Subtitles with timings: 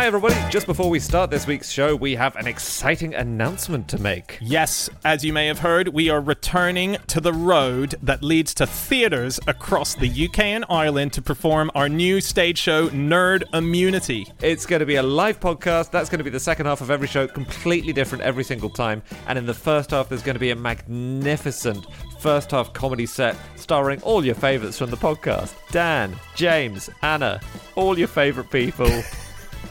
[0.00, 0.34] Hi, everybody.
[0.48, 4.38] Just before we start this week's show, we have an exciting announcement to make.
[4.40, 8.66] Yes, as you may have heard, we are returning to the road that leads to
[8.66, 14.26] theatres across the UK and Ireland to perform our new stage show, Nerd Immunity.
[14.40, 15.90] It's going to be a live podcast.
[15.90, 19.02] That's going to be the second half of every show, completely different every single time.
[19.26, 21.86] And in the first half, there's going to be a magnificent
[22.20, 27.38] first half comedy set starring all your favourites from the podcast Dan, James, Anna,
[27.76, 28.88] all your favourite people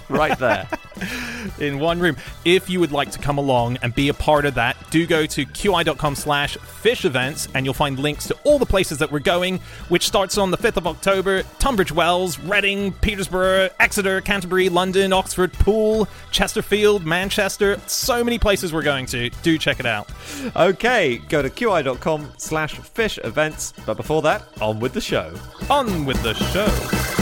[0.09, 0.68] right there.
[1.59, 2.17] in one room.
[2.45, 5.26] If you would like to come along and be a part of that, do go
[5.26, 9.20] to qi.com slash fish events and you'll find links to all the places that we're
[9.20, 9.59] going,
[9.90, 15.53] which starts on the 5th of October, Tunbridge Wells, Reading, Peterborough, Exeter, Canterbury, London, Oxford,
[15.53, 17.80] Poole, Chesterfield, Manchester.
[17.88, 19.30] So many places we're going to.
[19.41, 20.09] Do check it out.
[20.55, 23.73] Okay, go to qi.com slash fish events.
[23.86, 25.34] But before that, on with the show.
[25.70, 27.19] On with the show.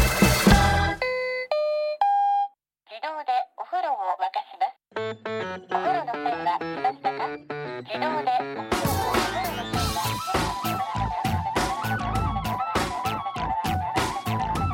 [5.69, 5.96] ま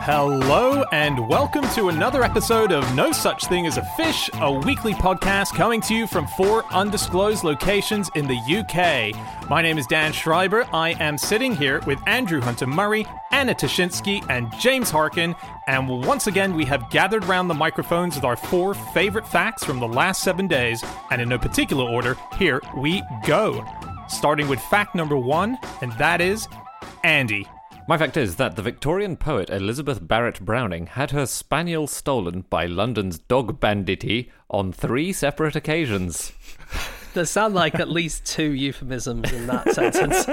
[0.05, 4.91] Hello, and welcome to another episode of No Such Thing as a Fish, a weekly
[4.91, 9.15] podcast coming to you from four undisclosed locations in the UK.
[9.49, 10.67] My name is Dan Schreiber.
[10.73, 15.35] I am sitting here with Andrew Hunter Murray, Anna Ptaszynski, and James Harkin.
[15.67, 19.79] And once again, we have gathered round the microphones with our four favorite facts from
[19.79, 20.83] the last seven days.
[21.11, 23.65] And in no particular order, here we go.
[24.09, 26.49] Starting with fact number one, and that is
[27.05, 27.47] Andy.
[27.85, 32.65] My fact is that the Victorian poet Elizabeth Barrett Browning had her spaniel stolen by
[32.65, 36.31] London's dog banditti on three separate occasions.
[37.13, 40.25] There sound like at least two euphemisms in that sentence.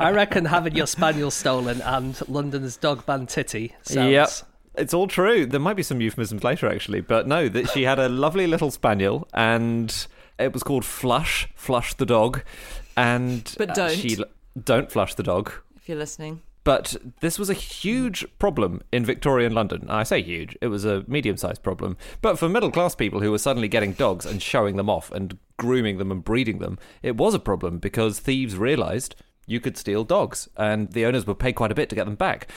[0.00, 4.10] I reckon having your spaniel stolen and London's dog banditti sounds.
[4.12, 4.30] Yep.
[4.76, 5.46] It's all true.
[5.46, 8.70] There might be some euphemisms later, actually, but no, that she had a lovely little
[8.70, 10.06] spaniel, and
[10.38, 12.42] it was called Flush, Flush the dog,
[12.96, 13.96] and But uh, don't.
[13.96, 14.16] she
[14.60, 15.52] don't flush the dog.
[15.76, 16.40] if you're listening.
[16.64, 19.86] But this was a huge problem in Victorian London.
[19.90, 21.98] I say huge, it was a medium sized problem.
[22.22, 25.38] But for middle class people who were suddenly getting dogs and showing them off and
[25.58, 29.14] grooming them and breeding them, it was a problem because thieves realised
[29.46, 32.14] you could steal dogs and the owners would pay quite a bit to get them
[32.14, 32.50] back.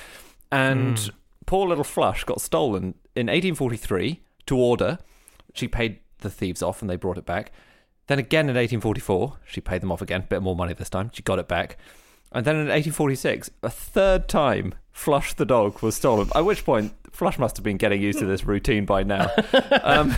[0.54, 1.10] And hmm.
[1.46, 5.00] poor little Flush got stolen in 1843 to order.
[5.54, 7.52] She paid the thieves off and they brought it back.
[8.08, 11.12] Then again in 1844, she paid them off again, a bit more money this time.
[11.14, 11.78] She got it back.
[12.32, 16.30] And then in 1846, a third time, Flush the dog was stolen.
[16.36, 19.30] At which point, Flush must have been getting used to this routine by now.
[19.84, 20.14] Um,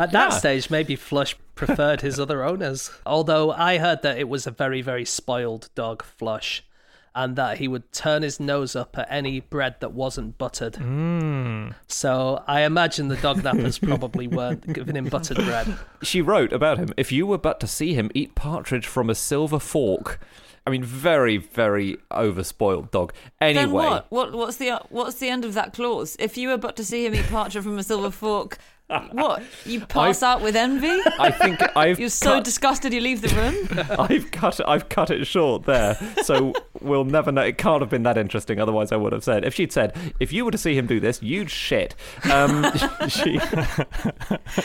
[0.00, 0.38] At that Yeah.
[0.38, 2.90] stage, maybe Flush preferred his other owners.
[3.04, 6.64] Although I heard that it was a very, very spoiled dog, Flush,
[7.16, 10.76] and that he would turn his nose up at any bread that wasn't buttered.
[11.88, 15.76] So I imagine the dog nappers probably weren't giving him buttered bread.
[16.02, 19.14] she wrote about him if you were but to see him eat partridge from a
[19.14, 20.20] silver fork.
[20.66, 23.12] I mean, very, very overspoiled dog.
[23.40, 23.62] Anyway.
[23.62, 24.06] Then what?
[24.10, 24.32] What?
[24.32, 26.16] What's the what's the end of that clause?
[26.18, 28.58] If you were but to see him eat partridge from a silver fork,
[29.12, 29.42] what?
[29.66, 31.00] You pass out with envy?
[31.18, 33.86] I think I've You're so cut, disgusted you leave the room.
[33.98, 37.42] I've cut I've cut it short there, so we'll never know.
[37.42, 38.58] It can't have been that interesting.
[38.58, 39.44] Otherwise, I would have said.
[39.44, 41.94] If she'd said, "If you were to see him do this, you'd shit,"
[42.30, 42.64] um,
[43.08, 43.38] she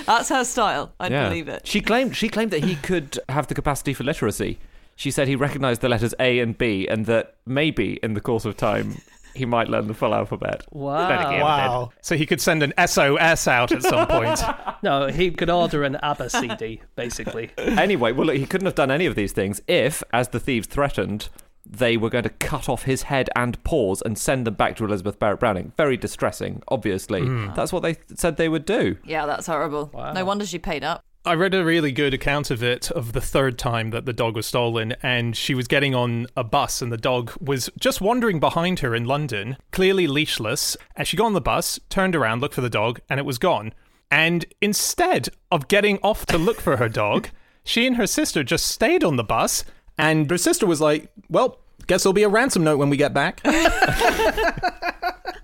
[0.05, 0.93] That's her style.
[1.01, 1.27] I'd yeah.
[1.27, 1.67] believe it.
[1.67, 4.57] She claimed she claimed that he could have the capacity for literacy.
[4.95, 8.45] She said he recognised the letters A and B, and that maybe in the course
[8.45, 8.97] of time
[9.35, 10.63] he might learn the full alphabet.
[10.71, 11.27] Wow.
[11.29, 11.91] Again, Wow.
[12.01, 14.39] So he could send an SOS out at some point.
[14.83, 17.51] No, he could order an ABBA CD, basically.
[17.57, 20.67] Anyway, well, look, he couldn't have done any of these things if, as the thieves
[20.67, 21.29] threatened,
[21.65, 24.83] they were going to cut off his head and paws and send them back to
[24.83, 25.71] Elizabeth Barrett Browning.
[25.77, 27.21] Very distressing, obviously.
[27.21, 27.53] Hmm.
[27.55, 28.97] That's what they said they would do.
[29.05, 29.89] Yeah, that's horrible.
[30.13, 31.01] No wonder she paid up.
[31.25, 34.35] I read a really good account of it of the third time that the dog
[34.35, 38.41] was stolen, and she was getting on a bus, and the dog was just wandering
[38.41, 40.75] behind her in London, clearly leashless.
[40.97, 43.37] And she got on the bus, turned around, looked for the dog, and it was
[43.37, 43.73] gone.
[44.11, 47.29] And instead of getting off to look for her dog,
[47.64, 49.64] she and her sister just stayed on the bus,
[49.97, 53.14] and her sister was like, Well, guess there'll be a ransom note when we get
[53.14, 53.40] back.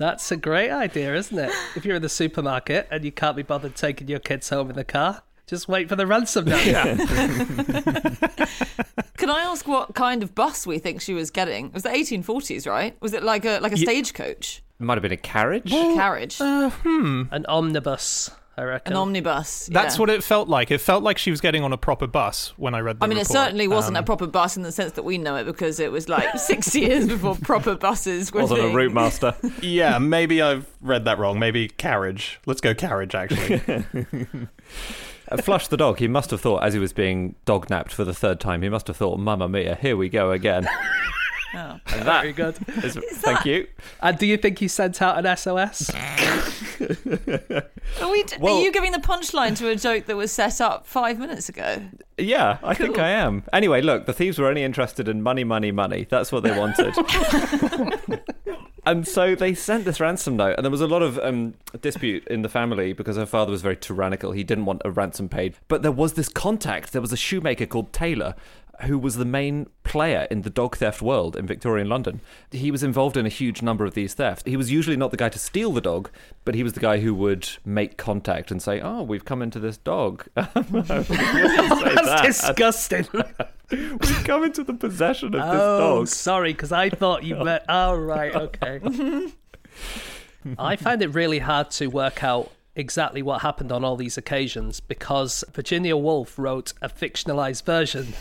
[0.00, 1.52] That's a great idea, isn't it?
[1.76, 4.76] If you're in the supermarket and you can't be bothered taking your kids home in
[4.76, 6.64] the car, just wait for the ransom note.
[9.18, 11.66] Can I ask what kind of bus we think she was getting?
[11.66, 12.96] It was the 1840s, right?
[13.02, 15.70] Was it like a like a stagecoach It might have been a carriage.
[15.70, 16.38] a carriage?
[16.38, 17.24] Hmm.
[17.30, 18.30] An omnibus,
[18.60, 18.92] I reckon.
[18.92, 19.66] An omnibus.
[19.72, 20.00] That's yeah.
[20.00, 20.70] what it felt like.
[20.70, 23.08] It felt like she was getting on a proper bus when I read the I
[23.08, 23.32] mean, it report.
[23.44, 25.90] certainly wasn't Um, a proper bus in the sense that we know it because it
[25.90, 28.74] was like six years before proper buses were Wasn't a thing.
[28.74, 29.34] route master.
[29.62, 31.38] Yeah, maybe I've read that wrong.
[31.38, 32.38] Maybe carriage.
[32.46, 33.62] Let's go carriage, actually.
[35.32, 38.04] Uh, Flush the dog, he must have thought, as he was being dog napped for
[38.04, 40.66] the third time, he must have thought, Mamma mia, here we go again.
[41.54, 41.78] Oh.
[41.86, 42.56] And that Very good.
[42.82, 43.68] is, thank you.
[44.02, 45.90] And do you think he sent out an SOS?
[46.80, 50.86] Are, we, Well- are you giving the punchline to a joke that was set up
[50.86, 51.82] five minutes ago?
[52.18, 53.44] Yeah, I think I am.
[53.52, 56.06] Anyway, look, the thieves were only interested in money, money, money.
[56.08, 56.94] That's what they wanted.
[58.86, 62.26] and so they sent this ransom note, and there was a lot of um, dispute
[62.28, 64.32] in the family because her father was very tyrannical.
[64.32, 65.54] He didn't want a ransom paid.
[65.68, 66.92] But there was this contact.
[66.92, 68.34] There was a shoemaker called Taylor.
[68.82, 72.20] Who was the main player in the dog theft world in Victorian London?
[72.50, 74.44] He was involved in a huge number of these thefts.
[74.46, 76.10] He was usually not the guy to steal the dog,
[76.44, 79.58] but he was the guy who would make contact and say, "Oh, we've come into
[79.58, 83.06] this dog." That's That's disgusting.
[83.70, 86.08] We've come into the possession of this oh, dog.
[86.08, 87.62] sorry, because I thought you meant.
[87.68, 88.80] Oh, right, okay.
[90.58, 94.80] I find it really hard to work out exactly what happened on all these occasions
[94.80, 98.14] because Virginia Woolf wrote a fictionalized version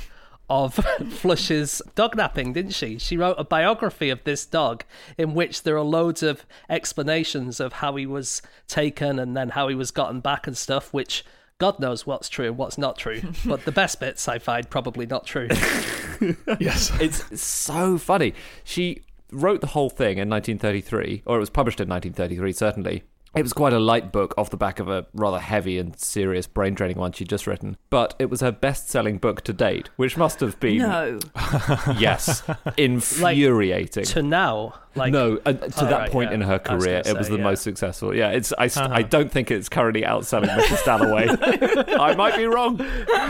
[0.50, 0.74] of
[1.10, 2.98] Flush's dog napping, didn't she?
[2.98, 4.84] She wrote a biography of this dog
[5.18, 9.68] in which there are loads of explanations of how he was taken and then how
[9.68, 11.24] he was gotten back and stuff, which
[11.60, 13.22] God knows what's true and what's not true.
[13.46, 15.50] But the best bits I find probably not true.
[16.60, 16.92] yes.
[17.00, 18.34] It's so funny.
[18.64, 23.04] She wrote the whole thing in 1933, or it was published in 1933, certainly.
[23.36, 26.48] It was quite a light book off the back of a rather heavy and serious
[26.48, 27.78] brain training one she'd just written.
[27.92, 31.20] But it was her best selling book to date, which must have been, No.
[31.98, 32.42] yes,
[32.78, 34.04] infuriating.
[34.06, 36.36] to now, like no, uh, to Oh, that right, point yeah.
[36.36, 37.44] in her career, it was say, the yeah.
[37.44, 38.16] most successful.
[38.16, 38.52] Yeah, it's.
[38.58, 38.88] I, Uh-huh.
[38.92, 40.84] I don't think it's currently outselling Mrs.
[40.86, 41.28] Dalloway.
[42.00, 42.80] I might be wrong.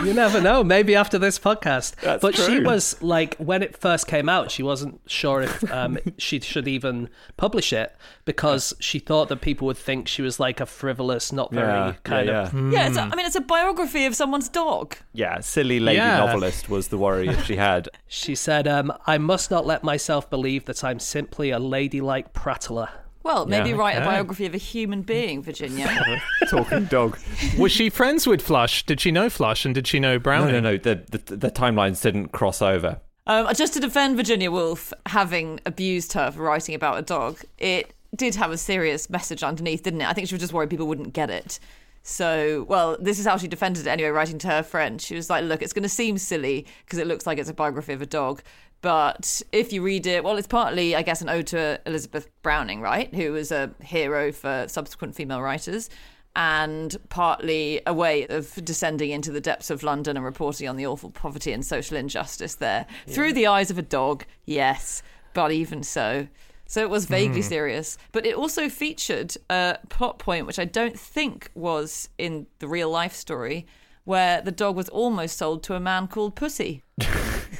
[0.04, 0.62] You never know.
[0.64, 1.94] Maybe after this podcast.
[1.96, 5.98] That's but she was like, when it first came out, she wasn't sure if um,
[6.18, 7.94] she should even publish it
[8.24, 11.94] because she thought that people would think she was like a frivolous, not very Yeah,
[12.04, 12.54] kind yeah, of.
[12.54, 12.70] yeah.
[12.70, 14.96] Yeah, it's a, I mean, it's a biography of someone's dog.
[15.12, 16.16] Yeah, silly lady Yeah.
[16.18, 17.88] novelist was the worry that she had.
[18.08, 22.88] She said, um, "I must not let myself believe that I'm simply a ladylike prattler."
[23.22, 23.76] Well, maybe Yeah.
[23.76, 25.88] write a biography of a human being, Virginia.
[26.50, 27.18] Talking dog.
[27.58, 28.84] Was she friends with Flush?
[28.86, 30.46] Did she know Flush and did she know Brown?
[30.46, 30.76] No, no, no.
[30.78, 33.00] The, the the timelines didn't cross over.
[33.26, 37.92] Um, just to defend Virginia Woolf having abused her for writing about a dog, it
[38.14, 40.08] did have a serious message underneath, didn't it?
[40.08, 41.58] I think she was just worried people wouldn't get it.
[42.02, 45.00] So, well, this is how she defended it anyway, writing to her friend.
[45.00, 47.54] She was like, look, it's going to seem silly because it looks like it's a
[47.54, 48.42] biography of a dog.
[48.82, 52.80] But if you read it, well, it's partly, I guess, an ode to Elizabeth Browning,
[52.80, 53.14] right?
[53.14, 55.90] Who was a hero for subsequent female writers.
[56.34, 60.86] And partly a way of descending into the depths of London and reporting on the
[60.86, 62.86] awful poverty and social injustice there.
[63.08, 65.02] Through the eyes of a dog, yes,
[65.34, 66.28] but even so.
[66.70, 67.48] So it was vaguely hmm.
[67.48, 67.98] serious.
[68.12, 72.88] But it also featured a plot point which I don't think was in the real
[72.88, 73.66] life story,
[74.04, 76.84] where the dog was almost sold to a man called Pussy.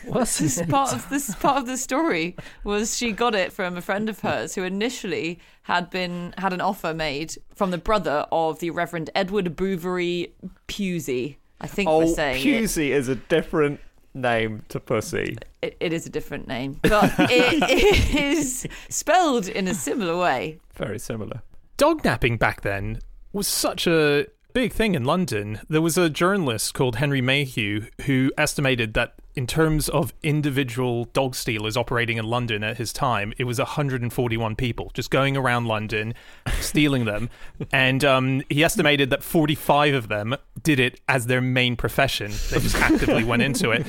[0.06, 3.76] What's This is part of this part of the story was she got it from
[3.76, 8.26] a friend of hers who initially had been had an offer made from the brother
[8.30, 10.32] of the Reverend Edward Bouverie
[10.68, 11.34] Pusey.
[11.60, 12.44] I think we're Oh, saying.
[12.44, 13.80] Pusey is a different
[14.14, 15.36] name to Pussy.
[15.62, 20.58] It, it is a different name, but it is spelled in a similar way.
[20.74, 21.42] Very similar.
[21.76, 23.00] Dog napping back then
[23.32, 25.60] was such a big thing in London.
[25.68, 31.34] There was a journalist called Henry Mayhew who estimated that in terms of individual dog
[31.34, 36.12] stealers operating in London at his time, it was 141 people just going around London
[36.60, 37.30] stealing them.
[37.72, 42.32] And um, he estimated that 45 of them did it as their main profession.
[42.50, 43.86] They just actively went into it.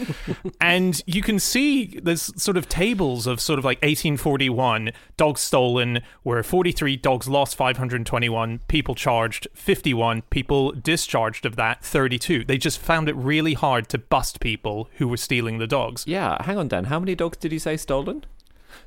[0.60, 6.02] And you can see there's sort of tables of sort of like 1841 dogs stolen,
[6.24, 12.44] where 43 dogs lost, 521 people charged, 51 people discharged of that, 32.
[12.44, 16.04] They just found it really hard to bust people who were stealing the dogs.
[16.08, 16.86] Yeah, hang on, Dan.
[16.86, 18.24] How many dogs did you say stolen?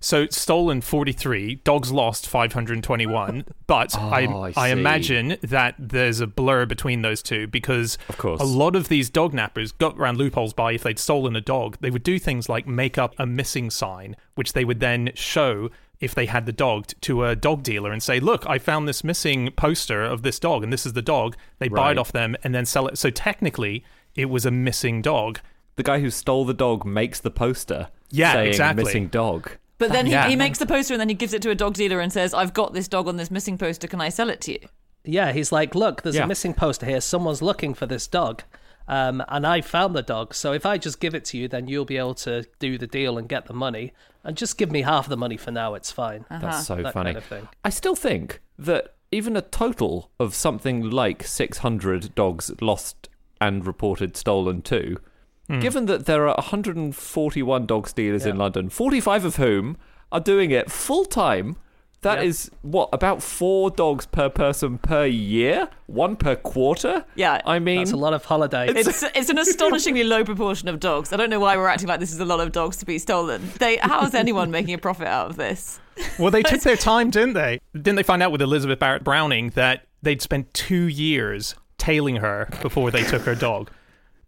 [0.01, 3.45] So stolen 43, dogs lost 521.
[3.67, 4.71] But oh, I, Oh, I I, see.
[4.73, 8.41] imagine that there's a blur between those two because Of course.
[8.41, 11.79] a lot of these dog nappers got around loopholes by if they'd stolen a dog,
[11.81, 15.71] they would do things like make up a missing sign, which they would then show
[16.01, 19.05] if they had the dog to a dog dealer and say, "Look, I found this
[19.05, 22.37] missing poster of this dog, and this is the dog." They buy it off them
[22.45, 22.99] and then sell it.
[22.99, 23.85] So technically,
[24.15, 25.41] it was a missing dog.
[25.77, 27.89] The guy who stole the dog makes the poster.
[28.11, 28.85] Yeah, saying exactly.
[28.85, 29.53] Missing dog.
[29.79, 30.29] But then he, Yeah.
[30.29, 32.33] he makes the poster and then he gives it to a dog dealer and says,
[32.33, 33.89] "I've got this dog on this missing poster.
[33.89, 34.61] Can I sell it to you?"
[35.05, 36.25] Yeah, he's like, look, there's Yeah.
[36.25, 37.01] a missing poster here.
[37.01, 38.43] Someone's looking for this dog.
[38.87, 40.35] Um, and I found the dog.
[40.35, 42.87] So if I just give it to you, then you'll be able to do the
[42.87, 43.93] deal and get the money.
[44.23, 45.75] And just give me half the money for now.
[45.75, 46.25] It's fine.
[46.31, 47.09] That's so That funny.
[47.09, 47.49] kind of thing.
[47.65, 53.09] I still think that even a total of something like 600 dogs lost
[53.41, 54.99] and reported stolen too,
[55.49, 55.61] Mm.
[55.61, 59.77] given that there are 141 dog stealers in London, 45 of whom
[60.11, 61.57] are doing it full time.
[62.03, 62.25] That Yeah.
[62.29, 67.05] is what about four dogs per person per year, one per quarter.
[67.15, 67.41] Yeah.
[67.47, 68.69] I mean, That's a lot of holiday.
[68.69, 71.15] It's it's an astonishingly low proportion of dogs.
[71.15, 72.99] I don't know why we're acting like this is a lot of dogs to be
[72.99, 73.51] stolen.
[73.59, 75.81] They how is anyone making a profit out of this?
[76.19, 77.61] Well, they took their time, didn't they?
[77.73, 82.49] Didn't they find out with Elizabeth Barrett Browning that they'd spent two years tailing her
[82.63, 83.71] before they took her dog?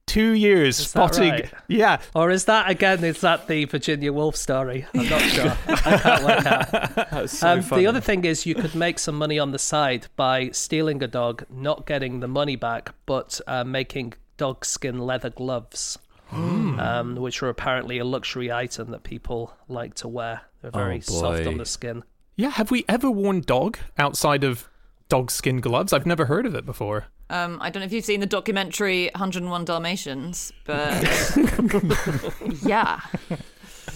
[0.06, 1.30] Two years that spotting.
[1.30, 1.52] right?
[1.68, 2.00] Yeah.
[2.14, 4.86] or is that, again, is that the Virginia Woolf story?
[4.94, 5.56] I'm not sure.
[5.68, 6.70] I can't work out.
[7.10, 7.82] that's so Um, funny.
[7.82, 11.08] the other thing is you could make some money on the side by stealing a
[11.08, 15.98] dog, not getting the money back, but uh, making dog skin leather gloves,
[16.30, 16.78] Hmm.
[16.80, 20.42] um, which are apparently a luxury item that people like to wear.
[20.62, 22.04] They're very Oh, soft on the skin.
[22.36, 22.50] Yeah.
[22.50, 24.68] Have we ever worn dog outside of
[25.08, 25.92] dog skin gloves?
[25.92, 27.06] I've never heard of it before.
[27.28, 31.02] Um, I don't know if you've seen the documentary 101 Dalmatians, but
[32.62, 33.00] yeah,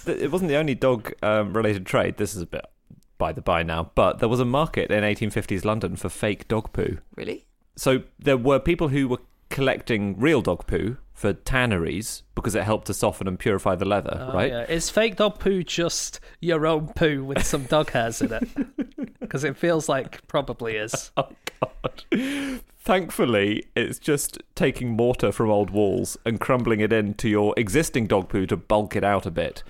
[0.06, 2.16] it wasn't the only dog um, related trade.
[2.16, 2.64] This is a bit
[3.18, 6.72] by the by now, but there was a market in 1850s London for fake dog
[6.72, 6.98] poo.
[7.16, 7.46] really.
[7.76, 9.18] So there were people who were
[9.48, 14.26] collecting real dog poo for tanneries because it helped to soften and purify the leather,
[14.30, 14.50] Oh, right?
[14.50, 14.62] yeah.
[14.64, 18.48] Is fake dog poo just your own poo with some dog hairs in it?
[19.20, 21.12] Because it feels like probably is.
[21.16, 21.28] Oh
[21.60, 22.04] god.
[22.90, 28.28] Thankfully, it's just taking mortar from old walls and crumbling it into your existing dog
[28.28, 29.62] poo to bulk it out a bit.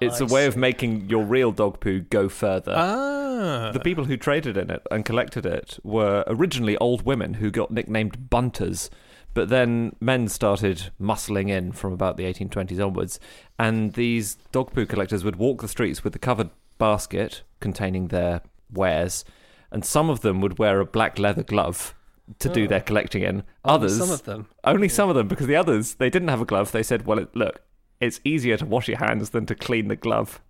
[0.00, 2.72] It's I a way of making your real dog poo go further.
[2.74, 3.72] Ah.
[3.74, 7.70] The people who traded in it and collected it were originally old women who got
[7.70, 8.88] nicknamed bunters,
[9.34, 13.20] but then men started muscling in from about the 1820s onwards,
[13.58, 16.48] and these dog poo collectors would walk the streets with a covered
[16.78, 18.40] basket containing their
[18.72, 19.26] wares,
[19.70, 21.94] and some of them would wear a black leather glove
[22.38, 22.66] to do Oh.
[22.68, 23.42] their uh, collecting in.
[23.64, 24.46] Only Others, some of them.
[24.64, 26.72] only some of them, because the others they didn't have a glove.
[26.72, 27.60] They said, "Well, it, look,
[28.00, 30.40] it's easier to wash your hands than to clean the glove."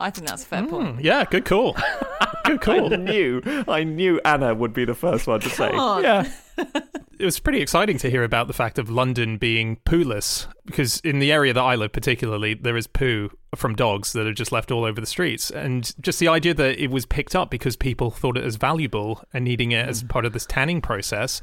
[0.00, 0.96] I think that's a fair point.
[0.98, 1.24] Mm, yeah.
[1.24, 1.76] Good call.
[2.44, 2.86] Good call.
[2.86, 2.98] I call.
[2.98, 6.02] knew, I knew Anna would be the first one to say, on.
[6.02, 6.28] "Yeah,
[7.22, 11.20] it was pretty exciting to hear about the fact of London being pooless because in
[11.20, 14.72] the area that I live particularly there is poo from dogs that are just left
[14.72, 15.48] all over the streets.
[15.48, 19.22] And just the idea that it was picked up because people thought it as valuable
[19.32, 20.08] and needing it as hmm.
[20.08, 21.42] part of this tanning process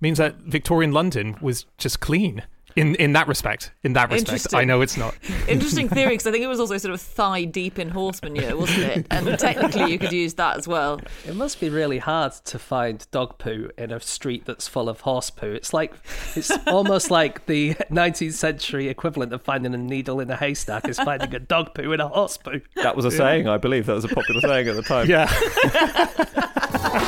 [0.00, 2.44] means that Victorian London was just clean
[2.76, 5.16] in in that respect in that respect I know it's not
[5.48, 8.56] Interesting theory because I think it was also sort of thigh deep in horse manure,
[8.56, 9.06] wasn't it?
[9.10, 11.00] And technically, you could use that as well.
[11.26, 15.00] It must be really hard to find dog poo in a street that's full of
[15.02, 15.52] horse poo.
[15.52, 15.94] It's like
[16.34, 20.98] it's almost like the 19th century equivalent of finding a needle in a haystack is
[20.98, 22.60] finding a dog poo in a horse poo.
[22.76, 23.48] that was a saying.
[23.48, 27.02] I believe that was a popular saying at the time." yeah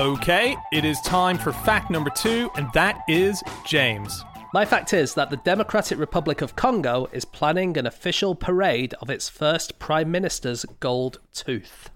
[0.00, 4.24] Okay, it is time for fact number two, and that is James.
[4.54, 9.10] My fact is that the Democratic Republic of Congo is planning an official parade of
[9.10, 11.90] its first prime minister's gold tooth.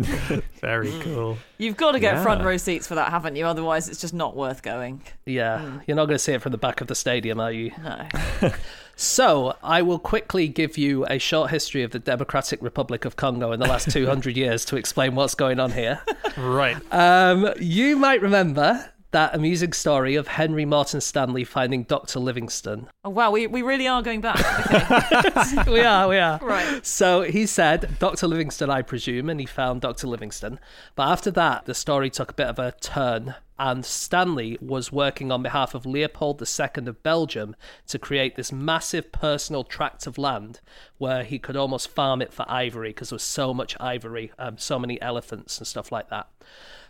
[0.62, 1.02] Very Mm.
[1.02, 1.38] cool.
[1.58, 2.22] You've got to get Yeah.
[2.22, 3.44] front row seats for that, haven't you?
[3.44, 5.02] Otherwise, it's just not worth going.
[5.26, 7.72] Yeah, you're not going to see it from the back of the stadium, are you?
[7.84, 8.06] No.
[8.96, 13.52] So, I will quickly give you a short history of the Democratic Republic of Congo
[13.52, 16.00] in the last 200 years to explain what's going on here.
[16.36, 16.76] Right.
[16.92, 22.18] Um, you might remember that amusing story of Henry Martin Stanley finding Dr.
[22.18, 22.88] Livingstone.
[23.04, 24.40] Oh, wow, we, we really are going back.
[24.72, 25.70] Okay.
[25.70, 26.38] we are, we are.
[26.42, 26.84] Right.
[26.84, 28.26] So he said, Dr.
[28.26, 30.06] Livingstone, I presume, and he found Dr.
[30.06, 30.58] Livingstone.
[30.94, 35.30] But after that, the story took a bit of a turn, and Stanley was working
[35.30, 37.54] on behalf of Leopold II of Belgium
[37.88, 40.60] to create this massive personal tract of land
[40.98, 44.58] where he could almost farm it for ivory because there was so much ivory, um,
[44.58, 46.28] so many elephants and stuff like that.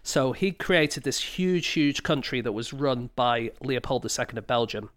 [0.03, 4.91] So he created this huge, huge country that was run by Leopold II of Belgium.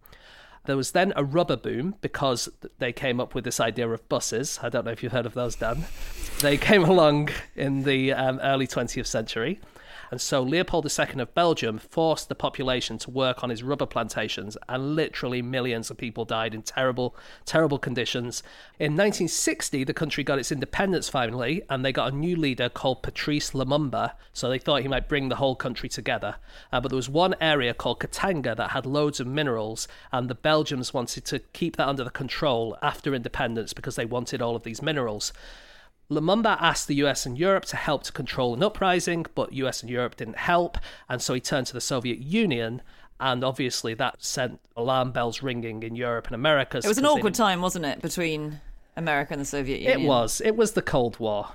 [0.66, 4.60] There was then a rubber boom because they came up with this idea of buses.
[4.64, 5.86] I don't know if you've heard of those, Dan.
[6.40, 9.60] They came along in the um, early 20th century.
[10.16, 14.56] And so Leopold II of Belgium forced the population to work on his rubber plantations,
[14.70, 18.42] and literally millions of people died in terrible, terrible conditions.
[18.80, 23.04] In 1960, the country got its independence finally, and they got a new leader called
[23.04, 24.14] Patrice Lumumba.
[24.32, 26.38] So they thought he might bring the whole country together.
[26.72, 30.34] Uh, but there was one area called Katanga that had loads of minerals, and the
[30.34, 34.64] Belgians wanted to keep that under the control after independence because they wanted all of
[34.64, 35.34] these minerals.
[36.10, 39.90] Lumumba asked the US and Europe to help to control an uprising, but US and
[39.90, 40.78] Europe didn't help,
[41.10, 42.82] and so he turned to the Soviet Union.
[43.20, 46.80] And obviously, that sent alarm bells ringing in Europe and America.
[46.80, 48.60] It was an awkward time, wasn't it, between
[48.98, 50.02] America and the Soviet Union?
[50.02, 50.42] It was.
[50.42, 51.50] It was the Cold War.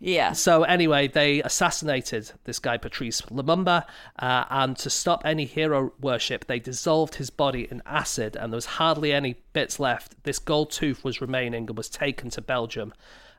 [0.00, 0.32] Yeah.
[0.32, 3.84] So anyway, they assassinated this guy Patrice Lumumba,
[4.18, 8.56] uh, and to stop any hero worship, they dissolved his body in acid, and there
[8.56, 10.22] was hardly any bits left.
[10.24, 12.92] This gold tooth was remaining and was taken to Belgium.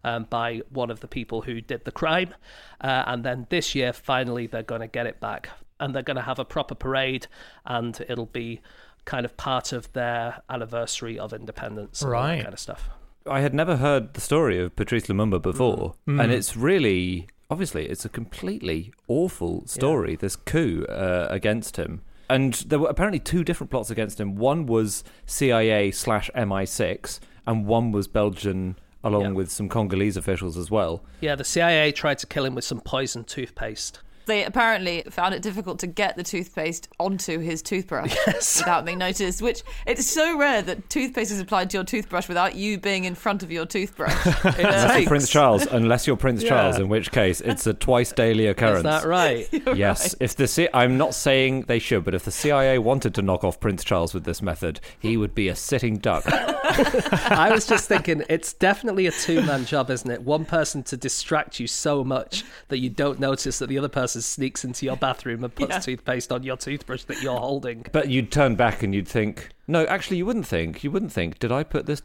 [0.06, 2.34] Um, by one of the people who did the crime.
[2.82, 5.48] Uh, and then this year, finally, they're going to get it back.
[5.80, 7.28] And they're going to have a proper parade,
[7.66, 8.60] and it'll be
[9.06, 12.02] kind of part of their anniversary of independence.
[12.02, 12.42] and that Right.
[12.44, 12.90] kind of stuff.
[13.26, 18.04] I had never heard the story of Patrice Lumumba before, and it's really obviously it's
[18.04, 20.16] a completely awful story.
[20.18, 24.36] This coup uh, against him, and there were apparently two different plots against him.
[24.36, 29.32] One was CIA slash MI6, and one was Belgian, along Yeah.
[29.32, 31.04] with some Congolese officials as well.
[31.22, 34.00] Yeah, the CIA tried to kill him with some poison toothpaste.
[34.26, 39.42] They apparently found it difficult to get the toothpaste onto his toothbrush without being noticed,
[39.42, 43.16] which it's so rare that toothpaste is applied to your toothbrush without you being in
[43.16, 44.14] front of your toothbrush.
[44.46, 46.50] Unless you're Prince Charles, unless you're Prince Yeah.
[46.50, 48.78] Charles, in which case it's a twice daily occurrence.
[48.78, 49.48] Is that right?
[49.76, 53.22] Yes, if the C- I'm not saying they should, but if the CIA wanted to
[53.22, 56.24] knock off Prince Charles with this method, he would be a sitting duck.
[56.28, 60.22] I was just thinking, it's definitely a two man job, isn't it?
[60.24, 64.13] One person to distract you so much that you don't notice that the other person
[64.22, 65.80] sneaks into your bathroom and puts Yeah.
[65.80, 67.86] toothpaste on your toothbrush that you're holding.
[67.92, 70.84] But you'd turn back and you'd think, no, actually, you wouldn't think.
[70.84, 72.02] You wouldn't think, did I put this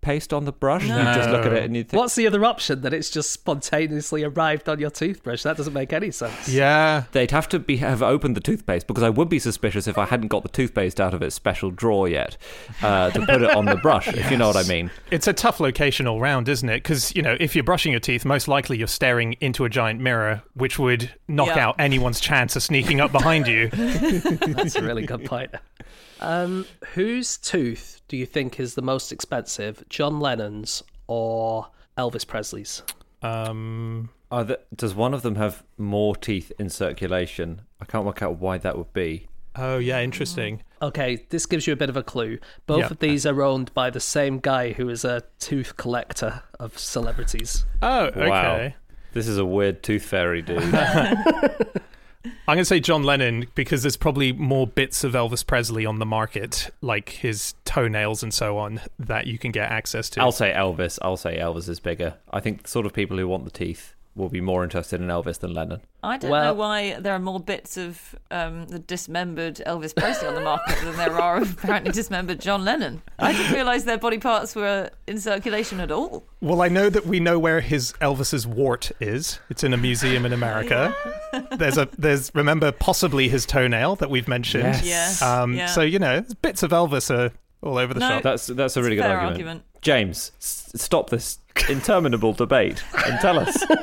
[0.00, 0.82] toothpaste on the brush?
[0.82, 2.80] You'd just look at it and you'd think, What's the other option?
[2.82, 5.42] That it's just spontaneously arrived on your toothbrush?
[5.42, 6.48] That doesn't make any sense.
[6.48, 7.04] Yeah.
[7.12, 10.06] They'd have to be have opened the toothpaste because I would be suspicious if I
[10.06, 12.36] hadn't got the toothpaste out of its special drawer yet
[12.82, 14.90] uh, to put it on the brush, if you know what I mean.
[15.10, 16.82] It's a tough location all round, isn't it?
[16.82, 20.00] Because, you know, if you're brushing your teeth, most likely you're staring into a giant
[20.00, 21.68] mirror, which would knock Yeah.
[21.68, 23.68] out anyone's chance of sneaking up behind you.
[23.72, 25.54] That's a really good point.
[26.20, 32.82] Um, whose tooth do you think is the most expensive, John Lennon's or Elvis Presley's?
[33.22, 37.62] Um, Are the, does one of them have more teeth in circulation?
[37.80, 39.28] I can't work out why that would be.
[39.54, 40.64] oh, yeah, interesting.
[40.82, 42.38] Okay, this gives you a bit of a clue.
[42.66, 42.86] Both Yeah.
[42.90, 47.64] of these are owned by the same guy who is a tooth collector of celebrities.
[47.80, 48.28] Oh, okay.
[48.28, 48.72] Wow.
[49.12, 50.62] This is a weird tooth fairy dude.
[52.24, 55.98] I'm going to say John Lennon because there's probably more bits of Elvis Presley on
[55.98, 60.20] the market, like his toenails and so on, that you can get access to.
[60.20, 60.98] I'll say Elvis.
[61.00, 62.14] I'll say Elvis is bigger.
[62.30, 65.08] I think the sort of people who want the teeth will be more interested in
[65.08, 65.80] Elvis than Lennon.
[66.02, 70.28] I don't Well- know why there are more bits of um, the dismembered Elvis Presley
[70.28, 73.02] on the market than there are of apparently dismembered John Lennon.
[73.18, 76.24] I didn't realise their body parts were in circulation at all.
[76.40, 79.40] Well, I know that we know where his Elvis's wart is.
[79.50, 80.94] It's in a museum in America.
[81.56, 84.64] there's a there's remember possibly his toenail that we've mentioned.
[84.64, 84.84] Yes.
[84.86, 85.22] Yes.
[85.22, 85.66] Um, yeah.
[85.66, 88.08] So you know, bits of Elvis are all over the No.
[88.08, 88.22] shop.
[88.22, 89.32] That's that's a really good argument.
[89.32, 89.62] argument.
[89.82, 93.64] James, s- stop this interminable debate and tell us.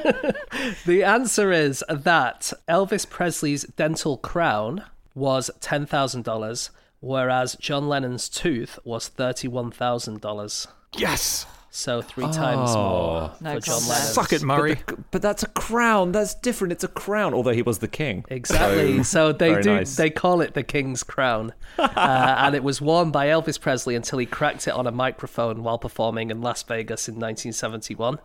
[0.85, 4.83] The answer is that Elvis Presley's dental crown
[5.15, 10.67] was $10,000, whereas John Lennon's tooth was $31,000.
[10.97, 11.45] Yes.
[11.77, 13.89] So three times more No for John contest.
[13.89, 14.13] Lennon.
[14.13, 14.79] Suck it, Murray.
[14.87, 16.11] But, but that's a crown.
[16.11, 16.71] That's different.
[16.71, 17.35] It's a crown.
[17.35, 18.25] Although he was the king.
[18.29, 19.03] Exactly.
[19.03, 19.75] So they very do.
[19.75, 19.95] nice.
[19.95, 24.17] They call it the King's Crown, uh, and it was worn by Elvis Presley until
[24.17, 28.17] he cracked it on a microphone while performing in Las Vegas in 1971,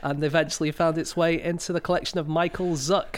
[0.00, 3.16] and eventually found its way into the collection of Michael Zuk.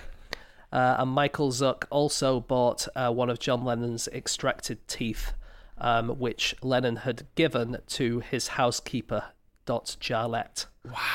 [0.73, 5.35] Uh, and Michael Zuk also bought uh, one of John Lennon's extracted teeth,
[5.77, 9.25] um, which Lennon had given to his housekeeper,
[9.67, 10.67] Dot Jarlett.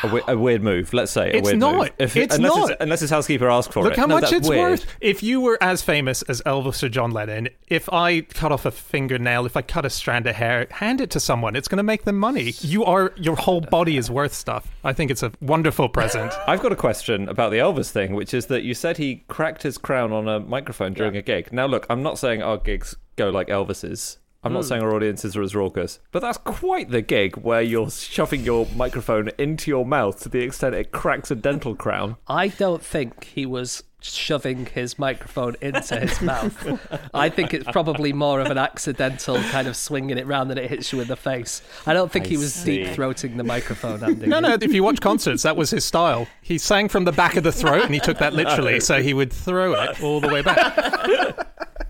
[0.02, 0.94] A, we- a weird move.
[0.94, 1.30] Let's say.
[1.30, 1.76] A It's weird not.
[1.76, 1.92] Move.
[2.00, 2.70] If It's unless not.
[2.70, 3.98] His, unless his housekeeper asked for Look it.
[3.98, 4.72] Look how No, much it's weird.
[4.72, 4.86] worth.
[5.00, 8.72] If you were as famous as Elvis or John Lennon, if I cut off a
[8.72, 11.56] fingernail, if I cut a strand of hair, hand it to someone.
[11.56, 12.56] It's going to make them money.
[12.62, 14.68] You are your whole body is worth stuff.
[14.84, 16.34] I think it's a wonderful present.
[16.48, 19.62] I've got a question about the Elvis thing, which is that you said he cracked
[19.62, 21.54] his crown on a microphone during a gig.
[21.54, 24.68] Now, look, I'm not saying our gigs go like Elvis's I'm not hmm.
[24.68, 28.68] saying our audiences are as raucous, but that's quite the gig where you're shoving your
[28.76, 32.16] microphone into your mouth to the extent it cracks a dental crown.
[32.28, 37.12] I don't think he was shoving his microphone into his mouth.
[37.14, 40.70] I think it's probably more of an accidental kind of swinging it round and it
[40.70, 41.62] hits you in the face.
[41.86, 44.28] I don't think I he was deep throating the microphone, Andy.
[44.28, 44.58] No, no.
[44.62, 46.28] If you watch concerts, that was his style.
[46.42, 48.80] He sang from the back of the throat, and he took that literally.
[48.80, 51.48] So he would throw it all the way back.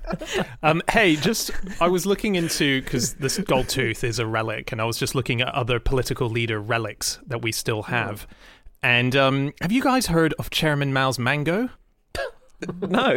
[0.64, 4.82] Um, hey, just I was looking into because this gold tooth is a relic, and
[4.82, 8.28] I was just looking at other political leader relics that we still have.
[8.82, 11.70] And um, have you guys heard of Chairman Mao's mango?
[12.82, 13.12] No.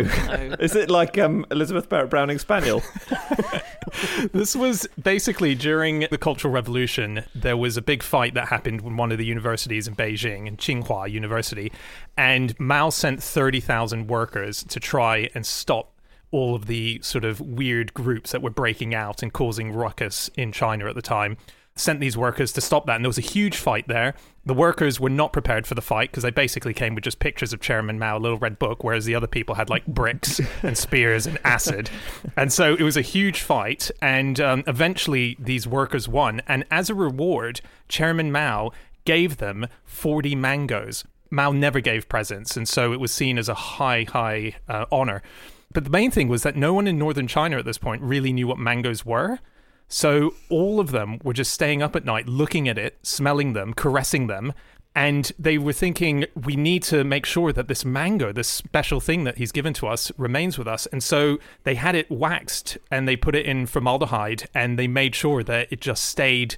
[0.61, 2.81] Is it like um, Elizabeth Barrett Browning Spaniel?
[4.33, 7.25] This was basically during the Cultural Revolution.
[7.35, 10.57] There was a big fight that happened in one of the universities in Beijing, in
[10.57, 11.73] Tsinghua University,
[12.17, 15.92] and Mao sent 30,000 workers to try and stop
[16.33, 20.51] all of the sort of weird groups that were breaking out and causing ruckus in
[20.51, 21.37] China at the time.
[21.75, 24.15] Sent these workers to stop that, and there was a huge fight there.
[24.45, 27.55] The workers were not prepared for the fight because they basically came with just pictures
[27.55, 30.77] of Chairman Mao, a little red book, whereas the other people had like bricks and
[30.77, 31.89] spears and acid.
[32.37, 36.43] And so it was a huge fight, and um, eventually these workers won.
[36.47, 38.73] And as a reward, Chairman Mao
[39.07, 41.05] gave them 40 mangoes.
[41.31, 45.23] Mao never gave presents, and so it was seen as a high, high uh, honor.
[45.73, 48.33] But the main thing was that no one in northern China at this point really
[48.33, 49.39] knew what mangoes were.
[49.89, 53.75] So all of them were just staying up at night, looking at it, smelling them,
[53.75, 54.53] caressing them.
[54.95, 59.25] And they were thinking, we need to make sure that this mango, this special thing
[59.25, 60.85] that he's given to us, remains with us.
[60.87, 65.15] And so they had it waxed and they put it in formaldehyde and they made
[65.15, 66.57] sure that it just stayed,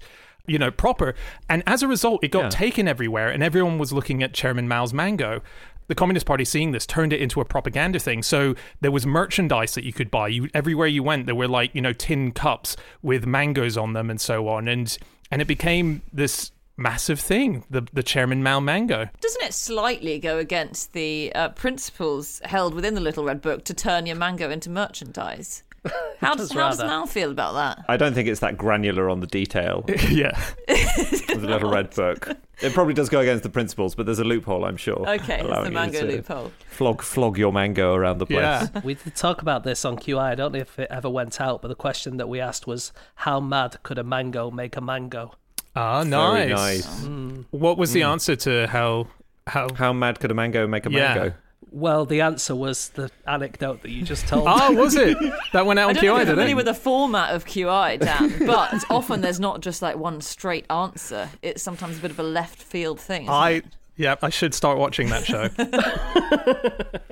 [0.48, 1.14] you know, proper.
[1.48, 2.48] And as a result, it got Yeah.
[2.50, 5.40] taken everywhere and everyone was looking at Chairman Mao's mango.
[5.86, 8.22] The Communist Party, seeing this, turned it into a propaganda thing.
[8.22, 10.28] So there was merchandise that you could buy.
[10.28, 14.10] You everywhere you went, there were like you know tin cups with mangoes on them
[14.10, 14.96] and so on, and
[15.30, 17.64] and it became this massive thing.
[17.70, 19.08] The the Chairman Mao mango.
[19.20, 23.74] Doesn't it slightly go against the uh, principles held within the Little Red Book to
[23.74, 25.62] turn your mango into merchandise?
[26.20, 26.78] How does, does how does.
[26.78, 27.84] Mao feel about that?
[27.88, 30.30] I don't think it's that granular on the detail yeah.
[30.68, 32.30] of the little red book.
[32.62, 35.06] It probably does go against the principles, but there's a loophole, I'm sure.
[35.06, 36.52] Okay, it's the mango loophole.
[36.68, 38.40] Flog, flog your mango around the place.
[38.40, 38.68] Yeah.
[38.82, 40.18] We did talk about this on QI.
[40.18, 42.92] I don't know if it ever went out, but the question that we asked was,
[43.16, 45.32] "How mad could a mango make a mango?"
[45.76, 46.86] Ah, Very nice.
[46.86, 47.44] nice.
[47.50, 49.08] What was the answer to how
[49.46, 49.68] how?
[49.74, 51.14] How mad could a mango make a Yeah.
[51.14, 51.34] mango?
[51.74, 54.44] Well, the answer was the anecdote that you just told.
[54.46, 55.18] Oh, was it?
[55.52, 56.54] That went out I on don't know if QI, you're did familiar it?
[56.54, 61.28] with the format of QI, Dan, but often there's not just like one straight answer.
[61.42, 63.22] It's sometimes a bit of a left field thing.
[63.22, 63.64] isn't I it?
[63.96, 65.48] yeah, I should start watching that show.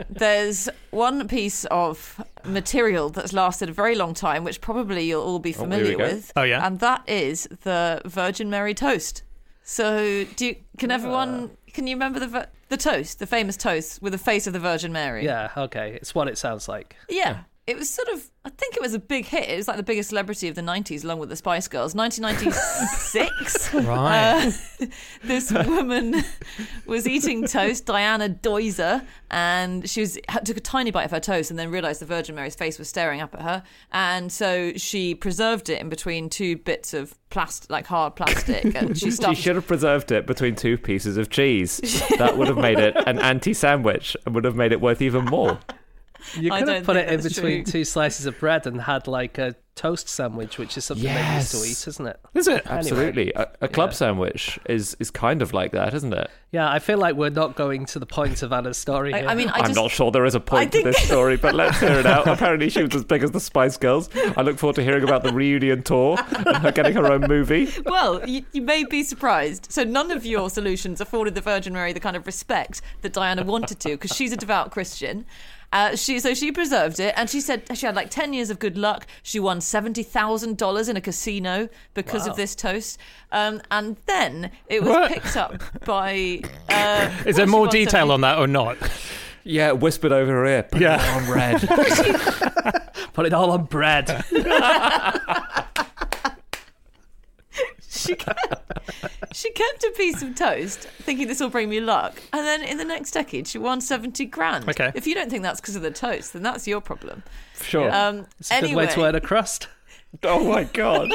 [0.09, 5.41] There's one piece of material that's lasted a very long time, which probably you'll all
[5.41, 6.05] be oh, familiar go.
[6.05, 6.33] with.
[6.37, 6.65] Oh, yeah?
[6.65, 9.25] and that is the Virgin Mary toast.
[9.65, 10.95] So, do you, can uh.
[10.95, 14.53] everyone can you remember the vir- the toast, the famous toast with the face of
[14.53, 15.25] the Virgin Mary?
[15.25, 16.97] Yeah, okay, it's what it sounds like.
[17.09, 17.43] Yeah.
[17.65, 19.49] It was sort of, I think it was a big hit.
[19.49, 21.95] It was like the biggest celebrity of the 90s, along with the Spice Girls.
[21.95, 23.75] 1996.
[23.83, 24.53] Right.
[24.81, 24.87] Uh,
[25.25, 26.23] this woman
[26.87, 31.51] was eating toast, Diana Duyser, and she was took a tiny bite of her toast
[31.51, 35.15] and then realised the Virgin Mary's face was staring up at her, and so she
[35.15, 39.57] preserved it in between two bits of plastic, like hard plastic, and she She should
[39.57, 41.81] have preserved it between two pieces of cheese.
[42.19, 45.25] That would have made it an anti sandwich and would have made it worth even
[45.25, 45.59] more.
[46.35, 47.73] You could have put it in between true.
[47.73, 51.51] two slices of bread and had like a toast sandwich, which is something they used
[51.53, 52.21] to eat, isn't it?
[52.35, 52.63] Is it?
[52.67, 53.33] Absolutely.
[53.35, 53.95] A, a club Yeah.
[53.95, 56.31] sandwich is, is kind of like that, isn't it?
[56.51, 59.15] Yeah, I feel like we're not going to the point of Anna's story.
[59.15, 59.29] I, here.
[59.31, 61.81] I mean, I I'm not sure there is a point to this story, but let's
[61.81, 62.29] hear it out.
[62.29, 64.11] Apparently, she was as big as the Spice Girls.
[64.37, 67.73] I look forward to hearing about the reunion tour and her getting her own movie.
[67.87, 69.73] Well, you, you may be surprised.
[69.73, 73.43] So none of your solutions afforded the Virgin Mary the kind of respect that Diana
[73.43, 75.25] wanted to, because she's a devout Christian.
[75.73, 78.59] Uh, she so she preserved it, and she said she had like ten years of
[78.59, 79.07] good luck.
[79.23, 82.99] She won seventy thousand dollars in a casino because of this toast,
[83.33, 85.11] um, and then it was What?
[85.13, 86.43] picked up by.
[86.69, 88.77] Uh, Is there more detail on that or not?
[89.45, 90.63] Yeah, whispered over her ear.
[90.63, 91.01] Put Yeah.
[91.03, 91.61] it on red.
[93.15, 94.07] Put it all on bread.
[97.95, 98.41] She kept,
[99.33, 102.79] she kept a piece of toast, thinking this will bring me luck, and then in
[102.79, 104.69] the next decade she won seventy grand.
[104.69, 104.91] Okay.
[104.95, 107.23] If you don't think that's because of the toast, then that's your problem.
[107.61, 107.93] Sure.
[107.95, 109.69] Um, It's a anyway, good way to earn a crust.
[110.25, 111.13] oh my god.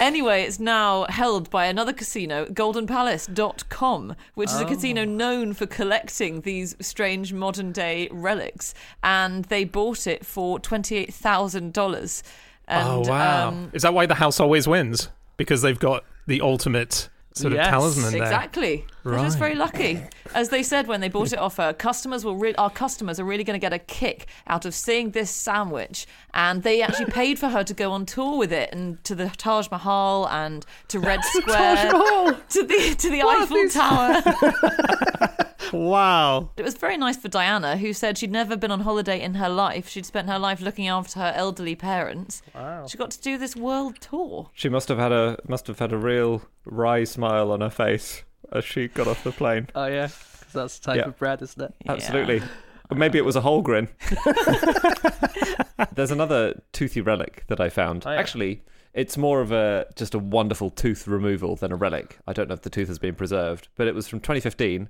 [0.00, 6.40] Anyway, it's now held by another casino, goldenpalace.com, which is a casino known for collecting
[6.40, 8.74] these strange modern day relics.
[9.04, 12.22] And they bought it for $28,000.
[12.66, 13.48] And, oh wow!
[13.48, 15.08] um, Is that why the house always wins?
[15.36, 18.22] Because they've got the ultimate sort of talisman there.
[18.22, 18.86] Exactly.
[19.04, 20.02] They're just very lucky.
[20.34, 23.24] As they said when they bought it off her, customers will re- our customers are
[23.24, 27.38] really going to get a kick out of seeing this sandwich, and they actually paid
[27.38, 30.98] for her to go on tour with it and to the Taj Mahal and to
[30.98, 35.40] Red Square, to the to the Eiffel Tower.
[35.72, 36.50] Wow.
[36.56, 39.48] It was very nice for Diana, who said she'd never been on holiday in her
[39.48, 39.88] life.
[39.88, 42.42] She'd spent her life looking after her elderly parents.
[42.54, 42.86] Wow.
[42.86, 44.50] She got to do this world tour.
[44.54, 48.22] She must have had a must have had a real wry smile on her face
[48.54, 49.68] as she got off the plane.
[49.74, 51.08] Oh yeah, because that's the type Yeah.
[51.08, 51.74] of bread, isn't it?
[51.88, 52.42] Absolutely.
[52.90, 53.88] Or maybe it was a whole grin.
[55.94, 58.04] There's another toothy relic that I found.
[58.06, 58.18] Oh, yeah.
[58.18, 58.62] Actually,
[58.92, 62.18] it's more of a just a wonderful tooth removal than a relic.
[62.26, 64.88] I don't know if the tooth has been preserved, but it was from 2015,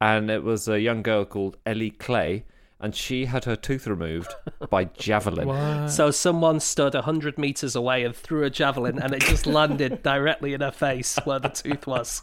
[0.00, 2.44] and it was a young girl called Ellie Clay,
[2.80, 4.34] and she had her tooth removed
[4.70, 5.88] by javelin.
[5.88, 10.54] So someone stood hundred meters away and threw a javelin, and it just landed directly
[10.54, 12.22] in her face where the tooth was.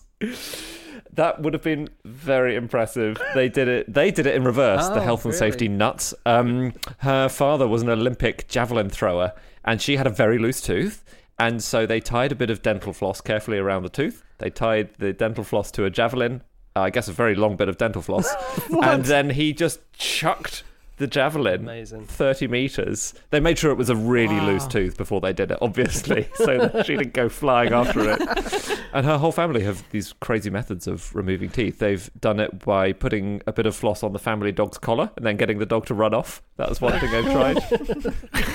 [1.14, 3.18] That would have been very impressive.
[3.36, 3.94] They did it.
[3.94, 4.88] They did it in reverse.
[4.88, 5.40] the Oh, health and really?
[5.52, 6.14] safety nuts.
[6.26, 9.34] Um, her father was an Olympic javelin thrower,
[9.66, 11.04] and she had a very loose tooth.
[11.38, 14.24] And so they tied a bit of dental floss carefully around the tooth.
[14.38, 16.44] They tied the dental floss to a javelin.
[16.76, 18.34] uh, I guess a very long bit of dental floss,
[18.84, 20.64] and then he just chucked
[21.02, 22.06] the javelin Amazing.
[22.06, 23.16] 30 meters.
[23.32, 26.68] They made sure it was a really loose tooth before they did it, obviously, so
[26.68, 28.78] that she didn't go flying after it.
[28.94, 31.80] And her whole family have these crazy methods of removing teeth.
[31.80, 35.26] They've done it by putting a bit of floss on the family dog's collar and
[35.26, 36.42] then getting the dog to run off.
[36.58, 37.64] That was one thing they've tried.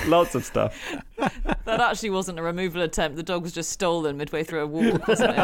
[0.07, 0.77] Lots of stuff.
[1.17, 3.17] That actually wasn't a removal attempt.
[3.17, 5.43] The dog was just stolen midway through a walk, wasn't it?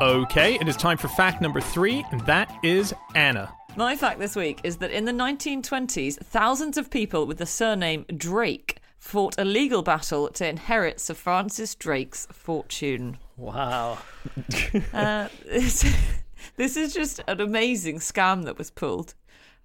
[0.00, 3.52] Okay, it is time for fact number three, and that is Anna.
[3.74, 8.04] My fact this week is that in the 1920s, thousands of people with the surname
[8.16, 13.18] Drake fought a legal battle to inherit Sir Francis Drake's fortune.
[13.36, 13.98] Wow.
[14.92, 15.84] Uh, this,
[16.54, 19.14] this is just an amazing scam that was pulled.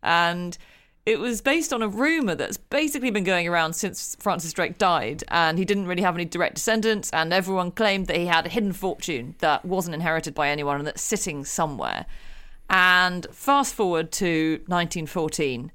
[0.01, 0.57] And
[1.05, 5.23] it was based on a rumour that's basically been going around since Francis Drake died.
[5.27, 7.09] And he didn't really have any direct descendants.
[7.11, 10.87] And everyone claimed that he had a hidden fortune that wasn't inherited by anyone and
[10.87, 12.05] that's sitting somewhere.
[12.69, 15.71] And fast forward to 1914.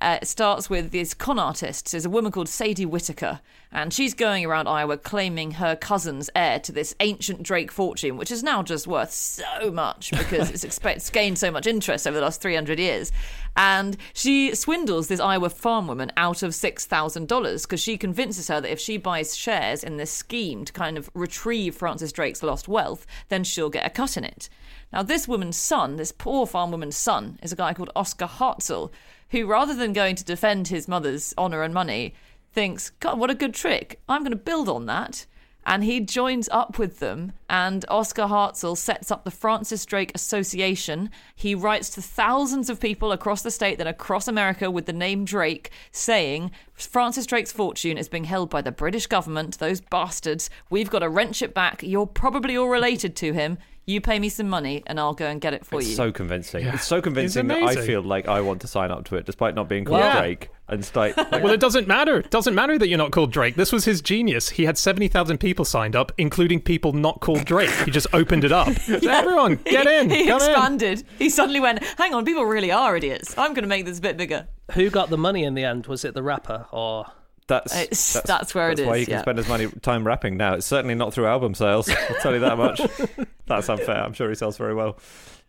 [0.00, 1.90] Uh, it starts with this con artist.
[1.90, 3.40] There's a woman called Sadie Whitaker,
[3.72, 8.30] and she's going around Iowa claiming her cousin's heir to this ancient Drake fortune, which
[8.30, 12.16] is now just worth so much because it's, expect- it's gained so much interest over
[12.16, 13.12] the last 300 years.
[13.56, 18.72] And she swindles this Iowa farm woman out of $6,000 because she convinces her that
[18.72, 23.06] if she buys shares in this scheme to kind of retrieve Francis Drake's lost wealth,
[23.28, 24.48] then she'll get a cut in it.
[24.92, 28.90] Now, this woman's son, this poor farm woman's son, is a guy called Oscar Hartzell,
[29.30, 32.14] who, rather than going to defend his mother's honour and money,
[32.52, 34.00] thinks, God, what a good trick.
[34.08, 35.26] I'm going to build on that.
[35.66, 41.10] And he joins up with them, and Oscar Hartzell sets up the Francis Drake Association.
[41.36, 45.26] He writes to thousands of people across the state and across America with the name
[45.26, 50.48] Drake, saying, Francis Drake's fortune is being held by the British government, those bastards.
[50.70, 51.82] We've got to wrench it back.
[51.82, 53.58] You're probably all related to him.
[53.86, 55.94] You pay me some money, and I'll go and get it for It's you.
[55.94, 56.64] so convincing.
[56.64, 59.54] It's so convincing that I feel like I want to sign up to it, despite
[59.54, 60.20] not being called Yeah.
[60.20, 60.48] Drake.
[60.70, 62.18] And start, like, Well, it doesn't matter.
[62.20, 63.56] It doesn't matter that you're not called Drake.
[63.56, 64.48] This was his genius.
[64.50, 67.70] He had 70,000 people signed up, including people not called Drake.
[67.84, 68.68] He just opened it up.
[68.88, 70.08] Everyone, get in.
[70.10, 70.48] he Come in.
[70.50, 71.04] expanded.
[71.18, 73.36] He suddenly went, hang on, people really are idiots.
[73.36, 74.46] I'm going to make this a bit bigger.
[74.72, 75.88] Who got the money in the end?
[75.88, 77.06] Was it the rapper or?
[77.48, 79.22] that's, It's- that's that's where it that's why is, he can yeah.
[79.22, 80.54] spend his money time rapping now.
[80.54, 81.88] It's certainly not through album sales.
[81.90, 82.80] I'll tell you that much.
[83.46, 84.04] that's unfair.
[84.04, 84.98] I'm sure he sells very well.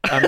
[0.10, 0.24] Um,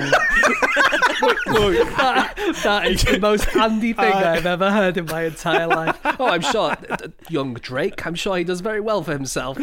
[2.62, 5.98] That is the most handy thing I've ever heard in my entire life.
[6.18, 8.04] Oh, I'm sure uh, young Drake.
[8.06, 9.58] I'm sure he does very well for himself.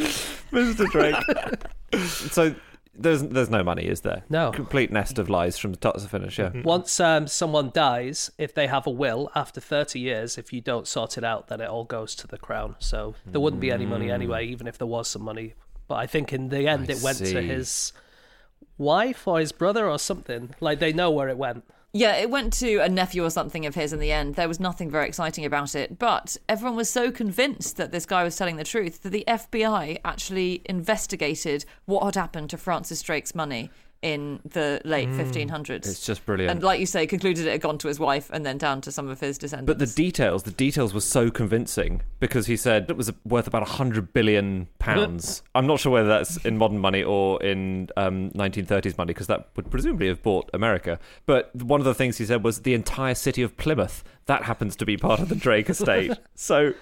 [0.51, 0.89] Mr.
[0.89, 1.15] Drake.
[2.31, 2.55] so
[2.95, 4.23] there's there's no money, is there?
[4.29, 4.51] No.
[4.51, 6.39] Complete nest of lies from the start to finish.
[6.39, 6.51] Yeah.
[6.63, 10.87] Once um, someone dies, if they have a will after 30 years, if you don't
[10.87, 12.75] sort it out, then it all goes to the crown.
[12.79, 15.53] So there wouldn't be any money anyway, even if there was some money.
[15.87, 17.33] But I think in the end, I it went see.
[17.33, 17.93] to his
[18.81, 20.53] wife or his brother or something.
[20.59, 21.63] Like they know where it went.
[21.93, 24.35] Yeah, it went to a nephew or something of his in the end.
[24.35, 25.99] There was nothing very exciting about it.
[25.99, 29.99] But everyone was so convinced that this guy was telling the truth that the FBI
[30.05, 33.69] actually investigated what had happened to Francis Drake's money.
[34.01, 35.69] In the late 1500s.
[35.85, 36.51] It's just brilliant.
[36.51, 38.91] and like you say, concluded it had gone to his wife and then down to
[38.91, 39.67] some of his descendants.
[39.67, 43.61] But the details, the details were so convincing because he said it was worth about
[43.61, 45.43] 100 billion pounds.
[45.55, 49.49] I'm not sure whether that's in modern money or in um, 1930s money because that
[49.55, 50.99] would presumably have bought America.
[51.25, 54.03] But one of the things he said was the entire city of Plymouth.
[54.27, 56.11] That happens to be part of the Drake estate.
[56.35, 56.73] So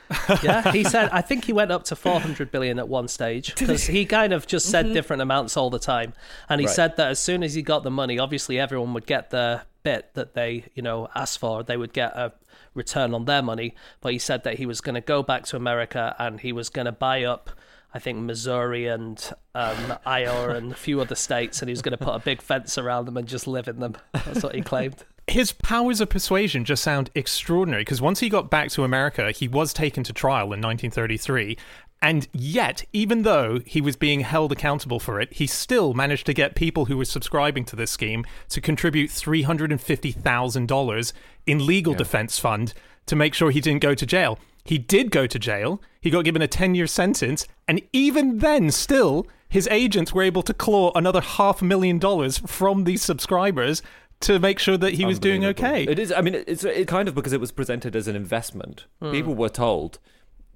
[0.44, 1.10] yeah, he said.
[1.12, 4.48] I think he went up to 400 billion at one stage because he kind of
[4.48, 6.14] just said different amounts all the time,
[6.48, 6.76] and he Right.
[6.76, 10.14] said that as soon as he got the money, obviously everyone would get the bit
[10.14, 11.64] that they, you know, asked for.
[11.64, 12.32] They would get a
[12.74, 15.56] return on their money, but he said that he was going to go back to
[15.58, 17.50] America and he was going to buy up.
[17.94, 19.20] I think Missouri and
[19.56, 22.42] um, Iowa and a few other states, and he was going to put a big
[22.42, 23.98] fence around them and just live in them.
[24.14, 25.04] That's what he claimed.
[25.32, 29.48] His powers of persuasion just sound extraordinary because once he got back to America, he
[29.48, 31.58] was taken to trial in 1933.
[32.02, 36.34] And yet, even though he was being held accountable for it, he still managed to
[36.34, 41.14] get people who were subscribing to this scheme to contribute $350,000
[41.46, 42.74] in legal defense fund
[43.06, 44.40] to make sure he didn't go to jail.
[44.64, 45.82] He did go to jail.
[46.00, 47.46] He got given a 10 year sentence.
[47.68, 52.86] And even then, still, his agents were able to claw another half million dollars from
[52.86, 53.82] these subscribers
[54.22, 55.84] to make sure that he was doing okay.
[55.84, 56.12] It is.
[56.12, 58.86] I mean, it's it kind of because it was presented as an investment.
[59.02, 59.12] Hmm.
[59.12, 60.00] People were told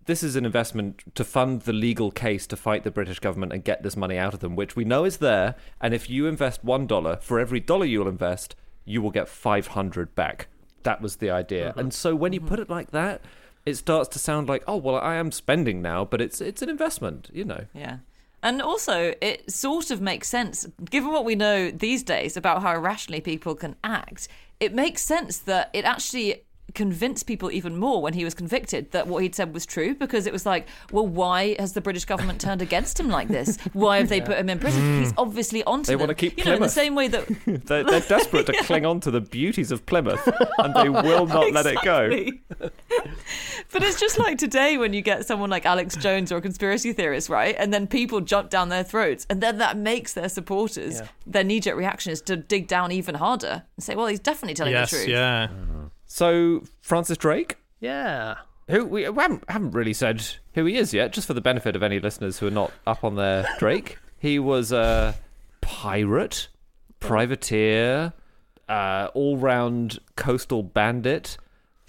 [0.05, 3.63] this is an investment to fund the legal case to fight the British government and
[3.63, 5.55] get this money out of them, which we know is there.
[5.79, 9.67] And if you invest one dollar for every dollar you'll invest, you will get five
[9.67, 10.47] hundred back.
[10.83, 11.69] That was the idea.
[11.69, 11.79] Mm-hmm.
[11.79, 12.49] And so when you mm-hmm.
[12.49, 13.21] put it like that,
[13.65, 16.69] it starts to sound like, oh well, I am spending now, but it's it's an
[16.69, 17.29] investment.
[17.31, 17.65] You know.
[17.73, 17.97] Yeah.
[18.43, 22.75] And also, it sort of makes sense, given what we know these days about how
[22.75, 24.27] irrationally people can act.
[24.59, 29.07] It makes sense that it actually convinced people even more when he was convicted that
[29.07, 32.41] what he'd said was true because it was like, well, why has the British government
[32.41, 33.57] turned against him like this?
[33.73, 34.81] Why have they put him in prison?
[34.81, 34.99] Mm.
[34.99, 35.85] He's obviously onto them.
[35.85, 35.99] They them.
[36.01, 38.99] wanna keep you know, in the same way that They're, they're desperate to cling on
[39.01, 42.09] to the beauties of Plymouth, and they will not let it go.
[43.71, 46.93] But it's just like today when you get someone like Alex Jones or a conspiracy
[46.93, 47.55] theorist, right?
[47.57, 49.25] And then people jump down their throats.
[49.31, 51.07] And then that makes their supporters, Yeah.
[51.25, 54.53] their knee jerk reaction is to dig down even harder and say, well, he's definitely
[54.53, 55.09] telling yes, the truth.
[55.09, 55.47] yeah.
[55.47, 55.85] Mm-hmm.
[56.13, 57.57] So Francis Drake.
[57.79, 58.35] Yeah.
[58.69, 60.23] who we haven't, haven't really said
[60.53, 63.03] who he is yet, just for the benefit of any listeners who are not up
[63.03, 63.97] on their Drake.
[64.19, 65.15] He was a
[65.61, 66.49] pirate,
[66.99, 68.13] privateer,
[68.69, 71.39] uh, all-round coastal bandit,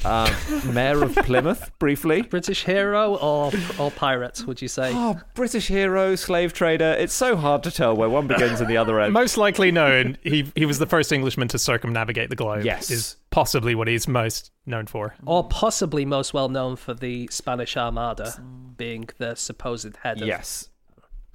[0.05, 0.31] um,
[0.75, 2.23] mayor of Plymouth, briefly.
[2.23, 4.43] British hero or or pirate?
[4.47, 4.90] Would you say?
[4.95, 6.95] Oh, British hero, slave trader.
[6.99, 9.12] It's so hard to tell where one begins and the other ends.
[9.14, 12.64] Most likely known, he he was the first Englishman to circumnavigate the globe.
[12.64, 12.90] Yes.
[12.90, 15.14] is possibly what he's most known for.
[15.27, 18.33] or possibly most well known for the Spanish Armada,
[18.77, 20.29] being the supposed head of.
[20.29, 20.69] Yes.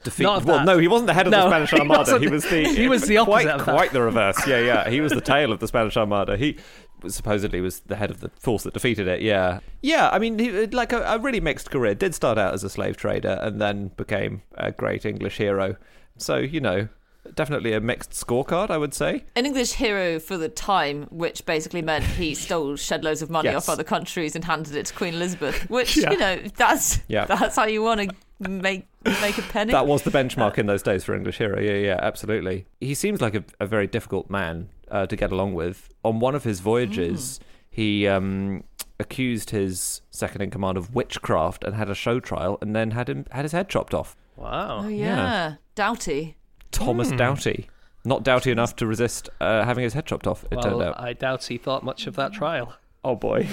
[0.01, 0.23] Defeat.
[0.23, 0.65] Not well, that.
[0.65, 1.99] no, he wasn't the head of the No, Spanish he Armada.
[1.99, 2.21] wasn't.
[2.21, 3.73] He was the He was the quite, opposite of that.
[3.75, 4.47] quite the reverse.
[4.47, 4.89] Yeah, yeah.
[4.89, 6.37] He was the tail of the Spanish Armada.
[6.37, 6.61] He was
[7.07, 9.21] supposedly was the head of the force that defeated it.
[9.21, 10.09] Yeah, yeah.
[10.11, 11.95] I mean, he like a, a really mixed career.
[11.95, 15.75] Did start out as a slave trader and then became a great English hero.
[16.17, 16.87] So you know,
[17.35, 19.23] definitely a mixed scorecard, I would say.
[19.35, 23.49] An English hero for the time, which basically meant he stole shed loads of money
[23.49, 23.67] Yes.
[23.67, 25.69] off other countries and handed it to Queen Elizabeth.
[25.69, 26.11] Which Yeah.
[26.11, 27.25] you know, that's Yeah.
[27.25, 28.85] that's how you want to make
[29.21, 29.71] make a penny.
[29.71, 31.59] That was the benchmark uh, in those days for English hero.
[31.59, 32.65] Yeah, yeah, absolutely.
[32.81, 35.89] He seems like a, a very difficult man uh, to get along with.
[36.03, 38.63] On one of his voyages, he um,
[38.99, 43.09] accused his second in command of witchcraft and had a show trial, and then had
[43.09, 44.15] him had his head chopped off.
[44.35, 44.81] Wow.
[44.83, 46.35] oh yeah, Doughty.
[46.71, 47.67] Thomas Doughty,
[48.05, 50.45] not doughty enough to resist uh, having his head chopped off.
[50.51, 50.99] It turned out.
[50.99, 52.73] I doubt he thought much of that trial.
[53.03, 53.47] Oh boy,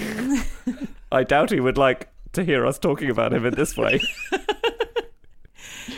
[1.11, 4.01] I doubt he would like to hear us talking about him in this way.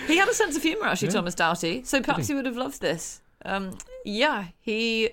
[0.08, 1.84] He had a sense of humour, actually, Thomas Doughty.
[1.84, 3.22] So perhaps he would have loved this.
[3.46, 5.12] Um, yeah, he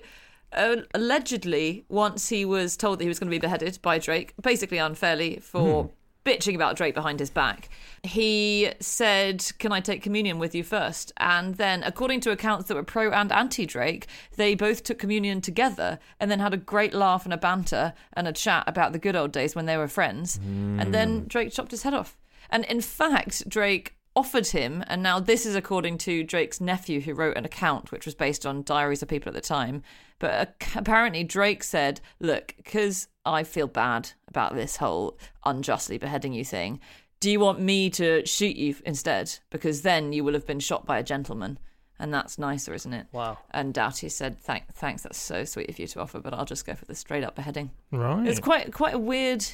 [0.53, 4.33] uh, allegedly, once he was told that he was going to be beheaded by Drake,
[4.41, 5.89] basically unfairly for
[6.25, 7.69] bitching about Drake behind his back,
[8.03, 11.11] he said, Can I take communion with you first?
[11.17, 15.41] And then, according to accounts that were pro and anti Drake, they both took communion
[15.41, 18.99] together and then had a great laugh and a banter and a chat about the
[18.99, 20.37] good old days when they were friends.
[20.79, 22.17] And then Drake chopped his head off.
[22.49, 27.13] And in fact, Drake offered him, and now this is according to Drake's nephew, who
[27.13, 29.83] wrote an account which was based on diaries of people at the time.
[30.17, 36.43] But apparently, Drake said, Look, because I feel bad about this whole unjustly beheading you
[36.43, 36.79] thing,
[37.19, 39.37] do you want me to shoot you instead?
[39.51, 41.59] Because then you will have been shot by a gentleman.
[41.99, 43.07] And that's nicer, isn't it?
[43.11, 43.37] Wow.
[43.51, 46.65] And Doughty said, Thank, "Thanks, that's so sweet of you to offer, but I'll just
[46.65, 48.27] go for the straight up beheading." Right.
[48.27, 49.45] It's quite quite a weird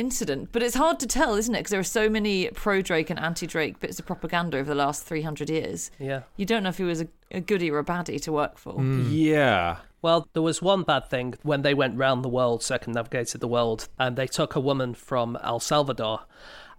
[0.00, 0.48] incident.
[0.50, 1.58] But it's hard to tell, isn't it?
[1.58, 4.74] Because there are so many pro Drake and anti Drake bits of propaganda over the
[4.74, 5.90] last 300 years.
[5.98, 6.22] Yeah.
[6.36, 8.82] You don't know if he was a, a goodie or a baddie to work for.
[8.82, 9.76] Yeah.
[10.02, 13.88] Well, there was one bad thing when they went round the world, circumnavigated the world,
[13.98, 16.20] and they took a woman from El Salvador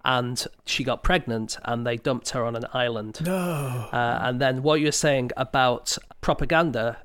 [0.03, 3.19] and she got pregnant and they dumped her on an island.
[3.23, 3.89] No.
[3.93, 6.97] Uh, and then what you're saying about propaganda,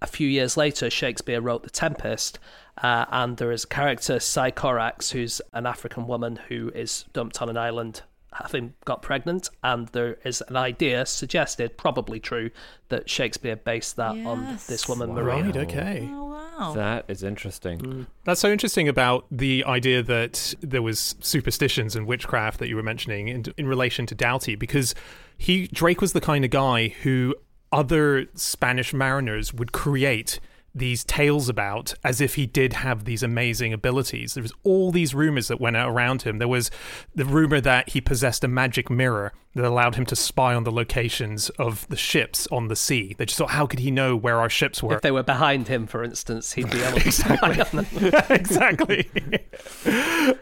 [0.00, 2.38] a few years later, Shakespeare wrote The Tempest.
[2.78, 7.48] Uh, and there is a character, Sycorax, who's an African woman who is dumped on
[7.48, 8.02] an island
[8.32, 12.50] having got pregnant, and there is an idea suggested, probably true,
[12.88, 15.44] that Shakespeare based that on this woman, Maria.
[15.44, 16.08] Right, okay.
[16.10, 16.24] Oh,
[16.58, 16.74] wow.
[16.74, 17.78] That is interesting.
[17.78, 18.06] Mm.
[18.24, 22.82] That's so interesting about the idea that there was superstitions and witchcraft that you were
[22.82, 24.96] mentioning in, in relation to Doughty, because
[25.38, 27.34] he Drake was the kind of guy who
[27.70, 30.40] other Spanish mariners would create
[30.74, 34.34] these tales about as if he did have these amazing abilities.
[34.34, 36.38] There was all these rumors that went around him.
[36.38, 36.70] There was
[37.14, 40.72] the rumor that he possessed a magic mirror that allowed him to spy on the
[40.72, 43.14] locations of the ships on the sea.
[43.16, 44.96] They just thought, how could he know where our ships were?
[44.96, 47.86] If they were behind him, for instance, he'd be able to spy on them.
[48.30, 49.08] exactly.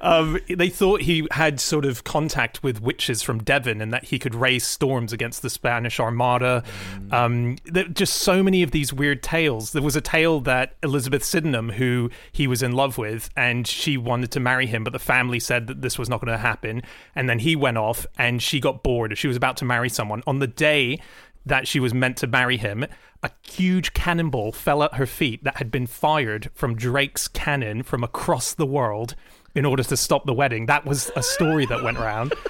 [0.01, 4.19] um, they thought he had sort of contact with witches from Devon and that he
[4.19, 6.63] could raise storms against the Spanish Armada.
[7.11, 9.73] Um, there, just so many of these weird tales.
[9.73, 13.99] There was a tale that Elizabeth Sydenham, who he was in love with, and she
[13.99, 16.83] wanted to marry him, but the family said that this was not going to happen.
[17.15, 19.02] And then he went off and she got bored.
[19.17, 20.23] She was about to marry someone.
[20.27, 21.01] On the day
[21.45, 22.87] that she was meant to marry him,
[23.23, 28.05] a huge cannonball fell at her feet that had been fired from Drake's cannon from
[28.05, 29.15] across the world
[29.55, 30.67] in order to stop the wedding.
[30.67, 32.35] That was a story that went around.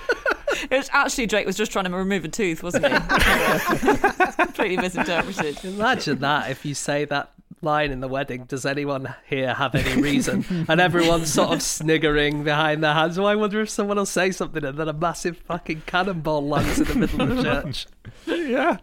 [0.70, 2.92] It was actually Drake was just trying to remove a tooth, wasn't he?
[2.94, 5.64] It's completely misinterpreted.
[5.64, 7.32] Imagine that if you say that
[7.62, 8.44] line in the wedding.
[8.44, 10.44] Does anyone here have any reason?
[10.68, 13.18] and everyone's sort of sniggering behind their hands.
[13.18, 16.78] Oh, I wonder if someone will say something, and then a massive fucking cannonball lands
[16.80, 17.86] in the middle of the church.
[18.26, 18.78] yeah.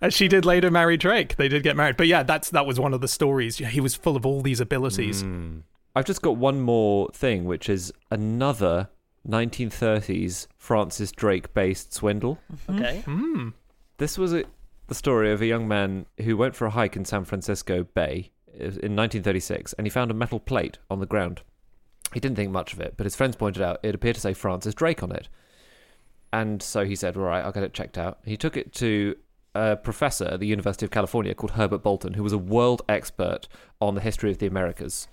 [0.00, 1.36] And she did later marry Drake.
[1.36, 1.96] They did get married.
[1.96, 3.60] But yeah, that's that was one of the stories.
[3.60, 5.22] Yeah, he was full of all these abilities.
[5.22, 5.58] Hmm.
[5.94, 8.88] I've just got one more thing, which is another
[9.28, 12.38] 1930s Francis Drake based swindle.
[12.68, 13.00] Okay.
[13.04, 13.50] Hmm.
[13.98, 14.44] This was a,
[14.90, 18.32] the story of a young man who went for a hike in San Francisco Bay
[18.48, 21.42] uh, in 1936 and he found a metal plate on the ground.
[22.12, 24.34] He didn't think much of it, but his friends pointed out it appeared to say
[24.34, 25.28] Francis Drake on it.
[26.32, 28.18] And so he said, All right, I'll get it checked out.
[28.24, 29.14] He took it to
[29.54, 33.46] a professor at the University of California called Herbert Bolton, who was a world expert
[33.80, 35.06] on the history of the Americas.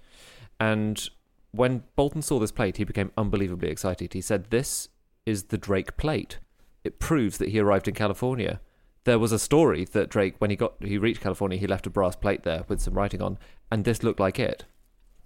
[0.59, 1.07] And
[1.51, 4.13] when Bolton saw this plate, he became unbelievably excited.
[4.13, 4.89] He said, This
[5.27, 6.39] is the Drake plate.
[6.83, 8.59] It proves that he arrived in California.
[9.07, 11.89] There was a story that Drake, when he got he reached California, he left a
[11.89, 13.37] brass plate there with some writing on,
[13.71, 14.65] and this looked like it.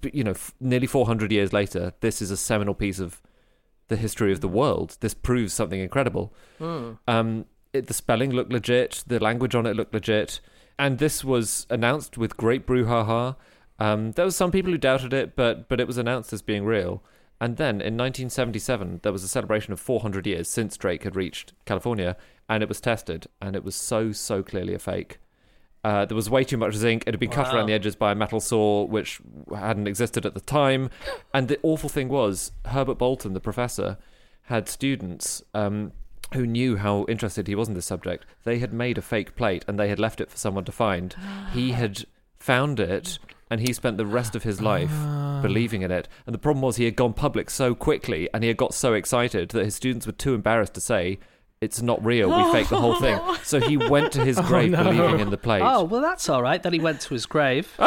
[0.02, 3.24] But you know, f- nearly 400 years later, this is a seminal piece of
[3.88, 4.98] the history of the world.
[5.00, 6.32] This proves something incredible.
[7.08, 9.04] Um, it, the spelling looked legit.
[9.08, 10.42] The language on it looked legit.
[10.78, 13.36] And this was announced with great brouhaha.
[13.80, 16.66] Um, there was some people who doubted it, but but it was announced as being
[16.66, 17.02] real.
[17.42, 21.54] And then in 1977, there was a celebration of 400 years since Drake had reached
[21.66, 22.16] California,
[22.48, 25.18] and it was tested, and it was so so clearly a fake.
[25.84, 27.04] Uh, there was way too much zinc.
[27.08, 29.20] It had been cut around the edges by a metal saw, which
[29.52, 30.92] hadn't existed at the time.
[31.34, 33.98] And the awful thing was, Herbert Bolton, the professor,
[34.44, 35.92] had students um,
[36.36, 38.28] who knew how interested he was in this subject.
[38.44, 41.16] They had made a fake plate and they had left it for someone to find.
[41.52, 42.06] He had
[42.38, 43.18] found it
[43.52, 45.42] and he spent the rest of his life ah.
[45.42, 46.08] believing in it.
[46.26, 48.94] And the problem was he had gone public so quickly and he had got so
[48.94, 51.20] excited that his students were too embarrassed to say,
[51.60, 52.30] it's not real.
[52.30, 53.20] We faked the whole thing.
[53.44, 55.62] So he went to his oh, grave believing in the plate.
[55.62, 56.64] Oh, well, that's all right.
[56.64, 57.72] Then he went to his grave.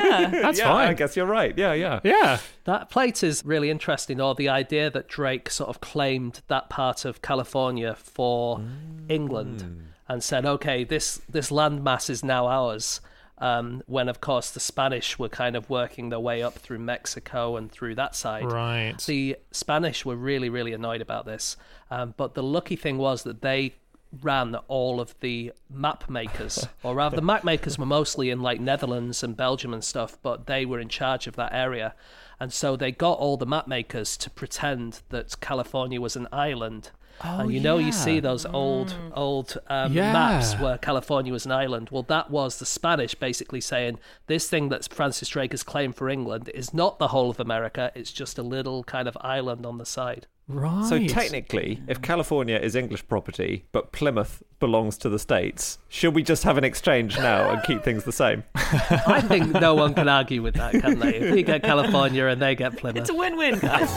[0.00, 1.56] Yeah, that's yeah, I guess you're right.
[1.56, 2.00] Yeah, yeah.
[2.02, 2.38] Yeah.
[2.64, 7.04] That plate is really interesting, or the idea that Drake sort of claimed that part
[7.04, 8.60] of California for
[9.08, 9.80] England mm.
[10.08, 13.00] and said, okay, this, this landmass is now ours.
[13.40, 17.56] Um, when, of course, the Spanish were kind of working their way up through Mexico
[17.56, 18.44] and through that side.
[18.44, 18.94] Right.
[19.06, 21.56] The Spanish were really, really annoyed about this.
[21.90, 23.74] Um, but the lucky thing was that they
[24.22, 28.60] ran all of the map makers, or rather, the map makers were mostly in like
[28.60, 31.94] Netherlands and Belgium and stuff, but they were in charge of that area.
[32.38, 36.90] And so they got all the map makers to pretend that California was an island.
[37.22, 40.12] And you know, you see those old, old um, Yeah.
[40.12, 41.88] maps where California was an island.
[41.90, 46.08] Well, that was the Spanish basically saying this thing that Francis Drake has claimed for
[46.08, 47.92] England is not the whole of America.
[47.94, 50.26] It's just a little kind of island on the side.
[50.48, 50.84] Right.
[50.84, 56.24] So technically, if California is English property, but Plymouth belongs to the states, should we
[56.24, 58.42] just have an exchange now and keep things the same?
[58.56, 61.14] I think no one can argue with that, can they?
[61.14, 63.02] If we get California and they get Plymouth.
[63.02, 63.96] It's a win-win, guys.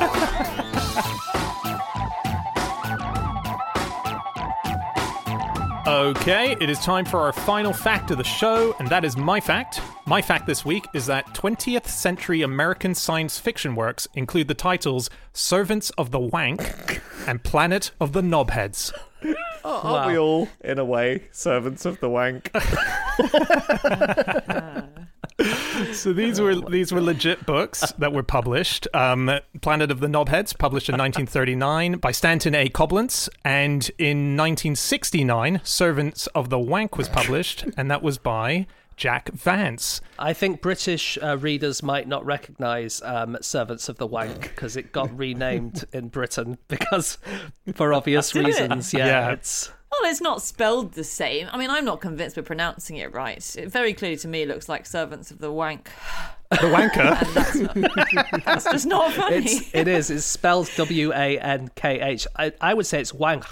[5.85, 9.41] Okay, it is time for our final fact of the show, and that is my
[9.41, 9.81] fact.
[10.05, 15.09] My fact this week is that 20th century American science fiction works include the titles
[15.33, 18.93] Servants of the Wank and Planet of the Knobheads.
[19.65, 22.49] Aren't we all, in a way, servants of the wank?
[26.03, 28.89] So these were these were legit books that were published.
[28.93, 29.31] Um,
[29.61, 32.67] Planet of the Knobheads, published in 1939 by Stanton A.
[32.67, 39.29] Coblentz, and in 1969, Servants of the Wank was published, and that was by Jack
[39.29, 40.01] Vance.
[40.19, 44.91] I think British uh, readers might not recognise um, Servants of the Wank because it
[44.91, 47.17] got renamed in Britain because,
[47.75, 48.47] for obvious Did it?
[48.47, 49.31] reasons, yeah, Yeah.
[49.31, 51.47] it's Well, it's not spelled the same.
[51.51, 53.55] I mean, I'm not convinced we're pronouncing it right.
[53.55, 55.89] It very clearly to me looks like Servants of the Wank.
[56.49, 57.33] The Wanker.
[57.33, 59.37] That's, not, that's just not funny.
[59.37, 62.27] it's it is it's spelled W A N K H.
[62.35, 63.45] I I would say it's Wank,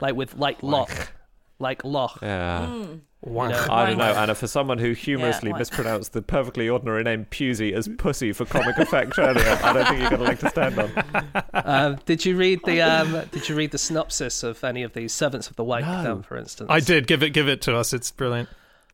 [0.00, 1.12] like with like loch,
[1.58, 2.18] like loch.
[2.22, 2.66] Yeah.
[2.66, 2.94] Hmm.
[3.26, 3.54] Wank.
[3.70, 4.34] I don't know, Anna.
[4.34, 5.58] For someone who humorously wank.
[5.58, 10.00] mispronounced the perfectly ordinary name Pusey as pussy for comic effect earlier, I don't think
[10.00, 11.44] you've got a leg to stand on.
[11.52, 15.12] Um, did you read the um, Did you read the synopsis of any of these
[15.12, 15.84] Servants of the Wank?
[15.84, 17.92] Then, for instance, I did give it give it to us.
[17.92, 18.48] It's brilliant.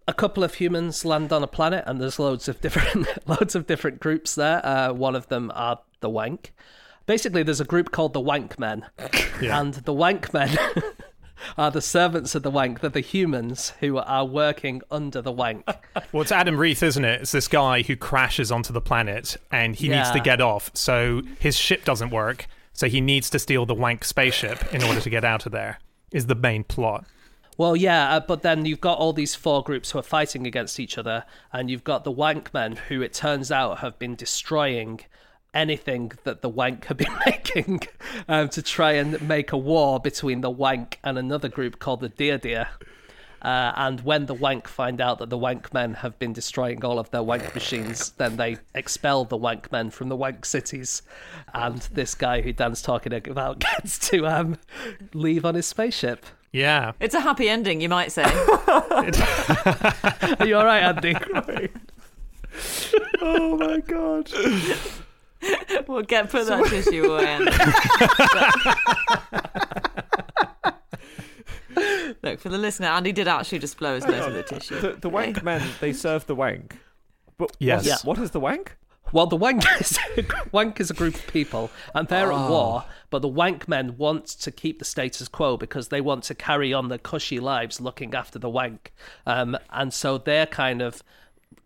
[0.09, 3.67] a couple of humans land on a planet and there's loads of different loads of
[3.69, 6.53] different groups there uh, one of them are the wank
[7.07, 8.85] basically there's a group called the wank men
[9.41, 9.61] Yeah.
[9.61, 10.51] and the wank men
[11.57, 15.67] are the servants of the wank they're the humans who are working under the wank
[16.13, 17.23] Well, it's Adam Reith, isn't it?
[17.23, 20.71] It's this guy who crashes onto the planet and he needs to get off.
[20.75, 22.47] So his ship doesn't work.
[22.73, 25.79] So he needs to steal the Wank spaceship in order to get out of there,
[26.11, 27.05] is the main plot.
[27.59, 30.81] Well, yeah, uh, but then you've got all these four groups who are fighting against
[30.81, 35.01] each other, and you've got the wank men who it turns out have been destroying
[35.55, 37.81] anything that the wank have been making
[38.29, 42.09] um, to try and make a war between the wank and another group called the
[42.09, 42.69] Dirdir.
[43.43, 46.99] Uh, and when the wank find out that the wank men have been destroying all
[46.99, 51.03] of their wank machines, then they expel the wank men from the wank cities.
[51.53, 54.59] And this guy who Dan's talking about gets to um,
[55.13, 56.25] leave on his spaceship.
[56.53, 56.93] Yeah.
[57.01, 58.23] It's a happy ending, you might say.
[58.25, 59.07] Are
[60.47, 61.17] you all right, Andy?
[63.21, 64.31] Oh my god.
[65.89, 67.27] we'll get put that tissue away.
[67.27, 67.51] Andy.
[72.23, 74.81] Look, for the listener, Andy did actually just blow his nose with a tissue.
[74.81, 76.79] The, the wank men, they serve the wank.
[77.39, 77.79] But Yes.
[77.83, 77.97] what- Yeah.
[78.05, 78.77] what is the wank?
[79.13, 79.99] Well, the wank is,
[80.53, 82.85] wank is a group of people, and they're at war.
[83.11, 86.73] But the wank men want to keep the status quo because they want to carry
[86.73, 88.93] on their cushy lives looking after the wank,
[89.27, 91.03] um, and so they're kind of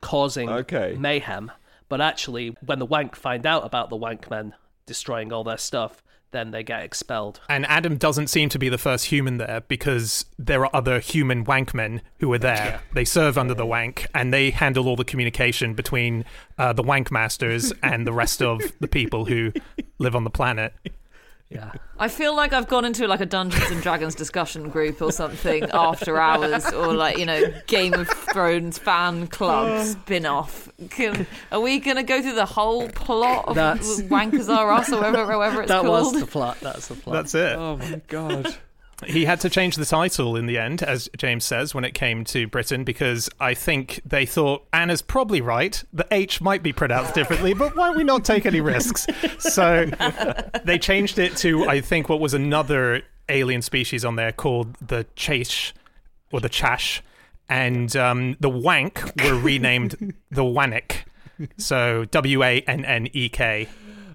[0.00, 0.96] causing Okay.
[0.98, 1.52] mayhem.
[1.89, 4.55] But actually, when the wank find out about the wank men
[4.87, 7.41] destroying all their stuff, then they get expelled.
[7.49, 11.45] And Adam doesn't seem to be the first human there because there are other human
[11.45, 12.82] wankmen who are there.
[12.95, 16.24] They serve under the wank and they handle all the communication between
[16.59, 19.53] uh, the wank masters and the rest of the people who
[19.99, 20.74] live on the planet.
[21.49, 21.72] Yeah.
[21.99, 25.64] I feel like I've gone into like a Dungeons and Dragons discussion group or something
[25.72, 29.84] after hours, or like you know Game of Thrones fan club oh.
[29.84, 30.68] spin off.
[31.53, 35.01] Are we going to go through the whole plot of That's- Wankers Are Us or
[35.01, 36.59] whatever, whatever it's That was the plot.
[36.61, 37.14] That's the plot.
[37.14, 37.57] That's it.
[37.57, 38.57] Oh my god.
[39.05, 42.24] He had to change the title in the end, as James says, when it came
[42.26, 45.82] to Britain, because I think they thought Anna's probably right.
[45.92, 49.07] The H might be pronounced differently, but why don't we not take any risks?
[49.38, 49.84] So
[50.64, 55.05] they changed it to, I think, what was another alien species on there called the
[55.14, 55.74] Chase
[56.32, 57.01] or the Chash.
[57.49, 61.05] And um, the Wank were renamed the Wannek.
[61.59, 63.68] So W A N N E K.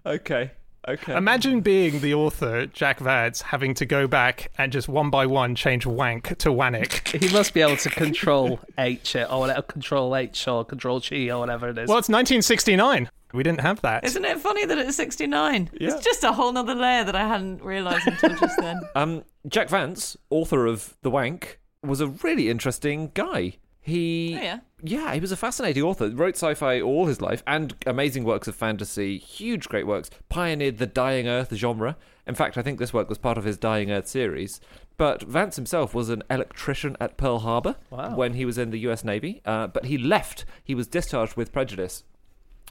[0.05, 0.51] Okay.
[0.87, 1.15] Okay.
[1.15, 5.53] Imagine being the author, Jack Vance, having to go back and just one by one
[5.55, 7.07] change wank to wannek.
[7.21, 11.39] He must be able to control H or whatever, control H or control G or
[11.39, 11.87] whatever it is.
[11.87, 13.09] Well, it's 1969.
[13.33, 14.03] We didn't have that.
[14.03, 15.69] Isn't it funny that it's 69?
[15.73, 15.93] Yeah.
[15.93, 18.81] It's just a whole nother layer that I hadn't realised until just then.
[18.95, 23.55] Um, Jack Vance, author of The Wank, was a really interesting guy.
[23.83, 24.59] He, Oh, yeah?
[24.83, 26.09] yeah, he was a fascinating author.
[26.09, 30.09] Wrote sci-fi all his life and amazing works of fantasy, huge great works.
[30.29, 31.97] Pioneered the Dying Earth genre.
[32.27, 34.61] In fact, I think this work was part of his Dying Earth series.
[34.97, 38.15] But Vance himself was an electrician at Pearl Harbor Wow.
[38.15, 39.03] when he was in the U.S.
[39.03, 39.41] Navy.
[39.45, 40.45] Uh, but he left.
[40.63, 42.03] He was discharged with prejudice.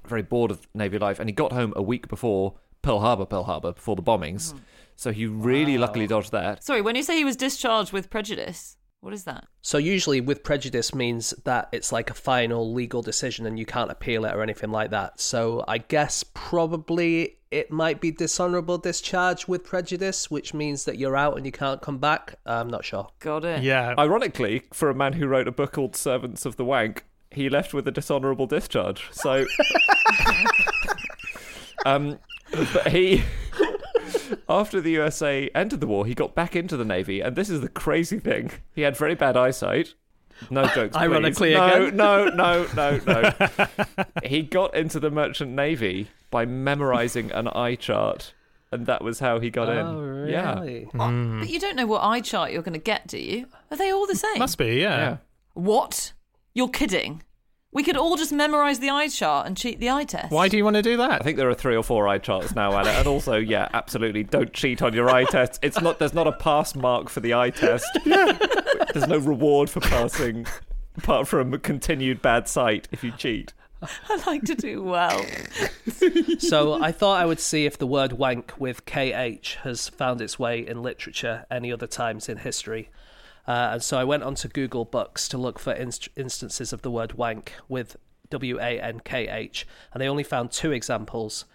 [0.06, 3.44] Very bored of Navy life, and he got home a week before Pearl Harbor, Pearl
[3.44, 4.54] Harbor, before the bombings.
[4.96, 6.62] So he really luckily dodged that.
[6.62, 9.46] Sorry, when you say he was discharged with prejudice, what is that?
[9.62, 13.90] So usually with prejudice means that it's like a final legal decision and you can't
[13.90, 15.20] appeal it or anything like that.
[15.20, 21.16] So I guess probably it might be dishonorable discharge with prejudice, which means that you're
[21.16, 22.34] out and you can't come back.
[22.44, 23.08] I'm not sure.
[23.20, 23.62] Got it.
[23.62, 23.94] Yeah.
[23.98, 27.72] Ironically, for a man who wrote a book called Servants of the Wank, he left
[27.72, 29.08] with a dishonorable discharge.
[29.12, 29.46] So,
[31.86, 32.18] um,
[32.52, 33.22] but he,
[34.48, 37.60] after the USA entered the war, he got back into the Navy, and this is
[37.60, 39.94] the crazy thing: he had very bad eyesight.
[40.48, 40.96] No jokes.
[40.96, 41.02] please.
[41.02, 41.96] Ironically no, again.
[41.96, 43.66] no, no, no, no.
[44.24, 48.32] he got into the Merchant Navy by memorizing an eye chart,
[48.72, 50.28] and that was how he got Oh, in.
[50.28, 50.86] Yeah, really?
[50.98, 53.48] Uh, but you don't know what eye chart you're going to get, do you?
[53.70, 54.38] Are they all the same?
[54.38, 54.96] Must be, yeah.
[54.98, 55.16] yeah.
[55.52, 56.12] What?
[56.54, 57.22] You're kidding?
[57.72, 60.32] We could all just memorize the eye chart and cheat the eye test.
[60.32, 61.12] Why do you want to do that?
[61.12, 62.90] I think there are three or four eye charts now, Anna.
[62.90, 65.60] And also, yeah, absolutely, don't cheat on your eye test.
[65.62, 66.00] It's not.
[66.00, 67.86] There's not a pass mark for the eye test.
[68.04, 70.46] there's no reward for passing,
[70.96, 73.52] apart from a continued bad sight if you cheat.
[73.82, 75.24] I like to do well.
[76.38, 80.38] so I thought I would see if the word wank with KH has found its
[80.38, 82.90] way in literature any other times in history.
[83.50, 86.90] Uh, and so I went onto Google Books to look for inst- instances of the
[86.90, 87.96] word wank with
[88.30, 91.46] W A N K H, and I only found two examples.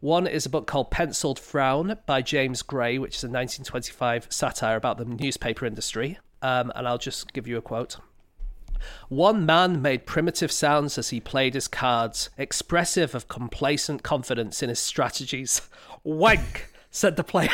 [0.00, 4.76] One is a book called Penciled Frown by James Gray, which is a 1925 satire
[4.76, 6.18] about the newspaper industry.
[6.42, 7.98] Um, and I'll just give you a quote.
[9.08, 14.68] One man made primitive sounds as he played his cards, expressive of complacent confidence in
[14.68, 15.62] his strategies.
[16.02, 17.50] Wank, said the player.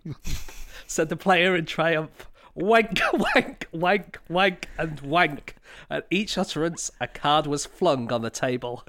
[0.86, 2.26] said the player in triumph.
[2.54, 3.00] Wank,
[3.34, 5.56] wank, wank, wank, and wank.
[5.88, 8.84] At each utterance, a card was flung on the table.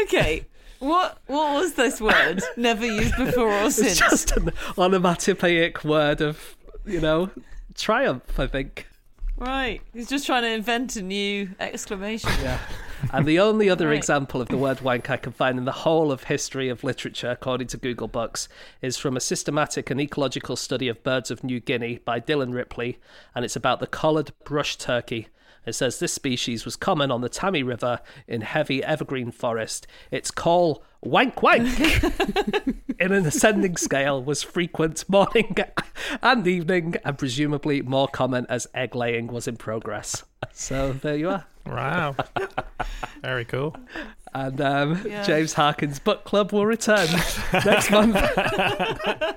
[0.00, 0.46] Okay.
[0.80, 2.42] What what was this word?
[2.56, 3.98] Never used before or It's since.
[3.98, 7.30] just an onomatopoeic word of, you know,
[7.76, 8.88] triumph, I think.
[9.36, 9.80] Right.
[9.92, 12.30] He's just trying to invent a new exclamation.
[12.42, 12.58] Yeah.
[13.12, 13.96] And the only other Right.
[13.96, 17.30] example of the word wank I can find in the whole of history of literature,
[17.30, 18.48] according to Google Books,
[18.80, 22.98] is from a systematic and ecological study of birds of New Guinea by Dillon Ripley,
[23.34, 25.28] and it's about the collared brush turkey.
[25.64, 29.86] It says this species was common on the Tami River in heavy evergreen forest.
[30.10, 31.78] Its call, wank wank,
[32.98, 35.54] in an ascending scale, was frequent morning
[36.22, 40.24] and evening, and presumably more common as egg laying was in progress.
[40.52, 41.44] So there you are.
[41.64, 42.16] Wow.
[43.22, 43.76] Very cool.
[44.34, 45.22] And um, Yeah.
[45.22, 47.06] James Harkin's book club will return
[47.52, 48.16] next month.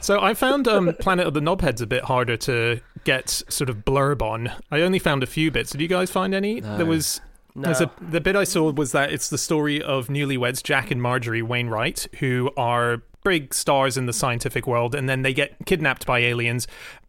[0.00, 3.78] So I found um, Planet of the Knobheads a bit harder to get sort of
[3.78, 4.52] blurb on.
[4.70, 5.72] I only found a few bits.
[5.72, 6.60] Did you guys find any?
[6.60, 7.20] There was.
[7.56, 11.00] There's a, the bit I saw was that it's the story of newlyweds Jack and
[11.00, 16.04] Marjorie Wainwright, who are big stars in the scientific world, and then they get kidnapped
[16.06, 16.66] by aliens.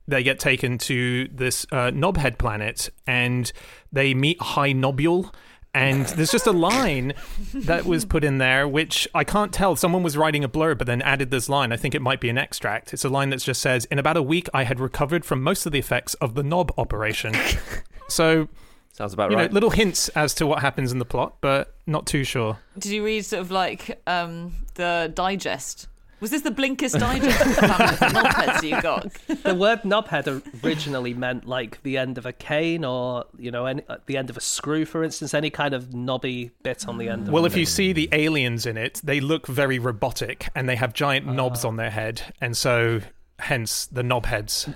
[0.07, 3.51] They get taken to this uh, knobhead planet, and
[3.91, 5.33] they meet High Nobule.
[5.73, 7.13] And there's just a line
[7.53, 9.75] that was put in there, which I can't tell.
[9.75, 11.73] Someone was writing a blurb, but then added this line.
[11.73, 12.93] I think it might be an extract.
[12.93, 15.65] It's a line that just says, "In about a week, I had recovered from most
[15.65, 17.33] of the effects of the knob operation."
[18.07, 18.47] so,
[18.93, 19.51] Sounds about you right.
[19.51, 22.57] know, little hints as to what happens in the plot, but not too sure.
[22.79, 25.89] Did you read sort of like um, the digest?
[26.21, 29.11] Was this the Blinkist digest of Planet of the Knobheads you got?
[29.43, 33.81] the word knobhead originally meant like the end of a cane or, you know, any,
[33.89, 37.09] uh, the end of a screw, for instance, any kind of knobby bit on the
[37.09, 40.47] end of Well, a if you see the aliens in it, they look very robotic
[40.55, 43.01] and they have giant knobs on their head, and so
[43.39, 44.71] hence the knobheads.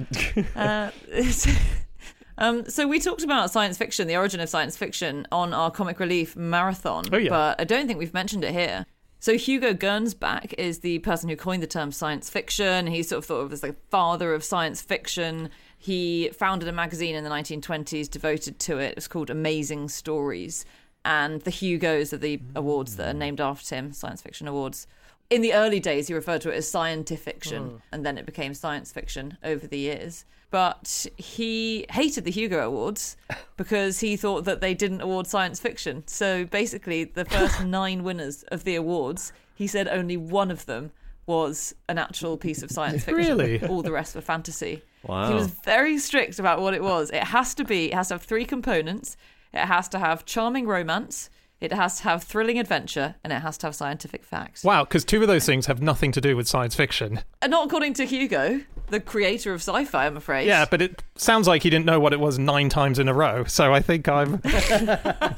[0.56, 0.92] Uh,
[2.38, 6.00] um, so we talked about science fiction, the origin of science fiction, on our comic
[6.00, 7.30] relief marathon, Oh, yeah.
[7.30, 8.86] but I don't think we've mentioned it here.
[9.22, 12.88] So Hugo Gernsback is the person who coined the term science fiction.
[12.88, 15.50] He's sort of thought of as the father of science fiction.
[15.78, 18.92] He founded a magazine in the 1920s devoted to it.
[18.92, 20.64] It was called Amazing Stories.
[21.04, 23.18] And the Hugos are the awards that are mm.
[23.20, 24.88] named after him, science fiction awards.
[25.30, 27.82] In the early days, he referred to it as scientifiction, mm.
[27.92, 30.26] and then it became science fiction over the years.
[30.52, 33.16] But he hated the Hugo Awards
[33.58, 36.04] because he thought that they didn't award science fiction.
[36.08, 40.92] So basically, the first nine winners of the awards, he said only one of them
[41.28, 43.38] was an actual piece of science fiction.
[43.38, 43.64] Really?
[43.68, 44.82] All the rest were fantasy.
[45.04, 45.30] Wow.
[45.30, 47.12] He was very strict about what it was.
[47.12, 49.16] It has to be, it has to have three components.
[49.54, 51.30] It has to have charming romance,
[51.62, 54.64] it has to have thrilling adventure, and it has to have scientific facts.
[54.64, 57.20] Wow, because two of those things have nothing to do with science fiction.
[57.42, 60.48] And not according to Hugo, the creator of sci fi, I'm afraid.
[60.48, 63.14] Yeah, but it sounds like he didn't know what it was nine times in a
[63.14, 63.44] row.
[63.44, 64.36] So I think I'm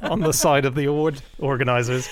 [0.04, 2.08] on the side of the award organizers.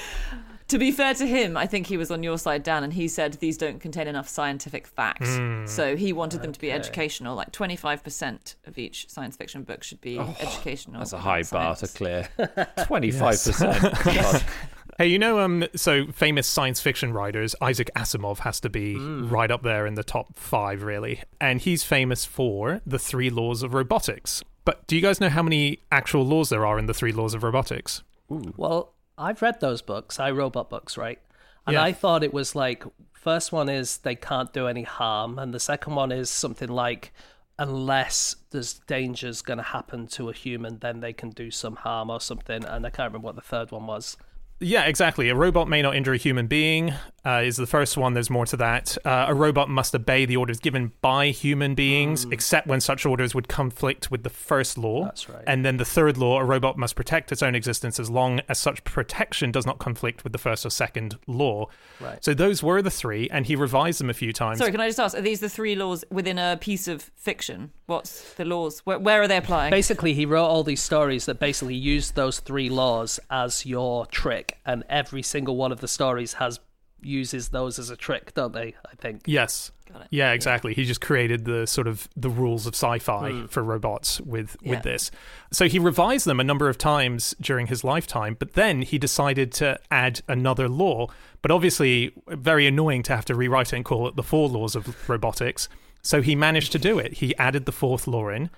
[0.69, 3.07] To be fair to him, I think he was on your side, Dan, and he
[3.07, 5.35] said these don't contain enough scientific facts.
[5.35, 5.65] Hmm.
[5.65, 7.35] So he wanted them to be educational.
[7.35, 10.97] Like 25% of each science fiction book should be educational.
[10.97, 12.29] Oh, That's a high bar to clear.
[12.85, 14.43] Twenty-five percent.
[14.99, 19.49] Hey, you know, um, so famous science fiction writers, Isaac Asimov has to be right
[19.49, 21.21] up there in the top five, really.
[21.39, 24.43] And he's famous for the three laws of robotics.
[24.65, 27.33] But do you guys know how many actual laws there are in the three laws
[27.33, 28.03] of robotics?
[28.27, 31.19] Well, I've read those books, I Robot books, right?
[31.67, 31.83] And Yeah.
[31.83, 35.59] I thought it was like first one is they can't do any harm, and the
[35.59, 37.11] second one is something like
[37.59, 42.09] unless there's dangers going to happen to a human, then they can do some harm
[42.09, 42.63] or something.
[42.63, 44.15] And I can't remember what the third one was.
[44.61, 45.27] Yeah, exactly.
[45.27, 46.93] A robot may not injure a human being
[47.25, 48.13] uh, is the first one.
[48.13, 48.97] There's more to that.
[49.05, 53.35] Uh, a robot must obey the orders given by human beings, except when such orders
[53.35, 55.05] would conflict with the first law.
[55.05, 55.43] That's right.
[55.47, 58.59] And then the third law: a robot must protect its own existence as long as
[58.59, 61.67] such protection does not conflict with the first or second law.
[61.99, 62.23] Right.
[62.23, 64.59] So those were the three, and he revised them a few times.
[64.59, 67.71] Sorry, can I just ask, are these the three laws within a piece of fiction?
[67.85, 68.79] What's the laws?
[68.79, 69.71] Where, where are they applying?
[69.71, 74.59] Basically, he wrote all these stories that basically used those three laws as your trick,
[74.65, 76.59] and every single one of the stories has
[77.01, 78.75] uses those as a trick, don't they?
[78.85, 79.21] I think.
[79.25, 79.71] Yes.
[79.91, 80.07] Got it.
[80.11, 80.73] Yeah, exactly.
[80.73, 83.45] He just created the sort of the rules of sci-fi hmm.
[83.47, 84.71] for robots with Yeah.
[84.71, 85.11] with this.
[85.51, 89.51] So he revised them a number of times during his lifetime, but then he decided
[89.53, 91.07] to add another law.
[91.41, 94.75] But obviously, very annoying to have to rewrite it and call it the four laws
[94.75, 95.69] of robotics.
[96.01, 97.13] So he managed to do it.
[97.13, 98.49] He added the fourth law in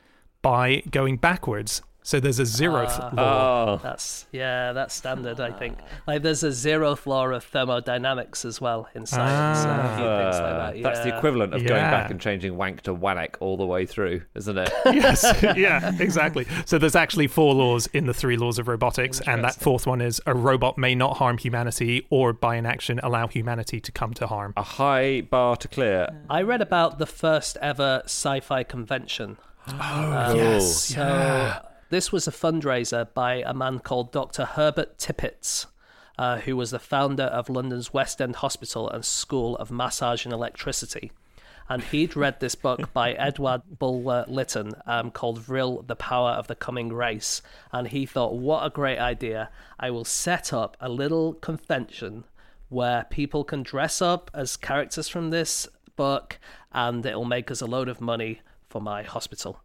[0.42, 1.82] by going backwards.
[2.04, 3.78] So there's a zeroth law.
[3.78, 5.39] Oh, That's yeah, that's standard.
[5.39, 5.78] I think
[6.08, 9.60] like there's a zeroth law of thermodynamics as well in science.
[9.66, 10.76] and a few things like that.
[10.80, 13.86] Uh, that's the equivalent of going back and changing wank to wannock all the way
[13.86, 14.72] through, isn't it?
[14.88, 15.24] yes,
[15.56, 16.47] yeah, exactly.
[16.66, 20.02] So there's actually four laws in the three laws of robotics, and that fourth one
[20.02, 24.26] is a robot may not harm humanity or by inaction allow humanity to come to
[24.28, 24.54] harm.
[24.58, 26.10] A high bar to clear.
[26.30, 29.38] I read about the first ever sci-fi convention.
[29.68, 30.86] Oh, yes.
[30.86, 31.62] So
[31.92, 34.46] this was a fundraiser by a man called Dr.
[34.46, 35.66] Herbert Tibbits,
[36.18, 40.34] uh, who was the founder of London's West End Hospital and School of Massage and
[40.34, 41.12] Electricity.
[41.68, 46.48] And he'd read this book by Edward Bulwer Lytton um, called Vril, The Power of
[46.48, 47.42] the Coming Race.
[47.74, 49.50] And he thought, what a great idea.
[49.78, 52.24] I will set up a little convention
[52.70, 55.68] where people can dress up as characters from this
[55.98, 56.39] book
[56.72, 58.39] and it'll make us a load of money
[58.70, 59.60] for my hospital.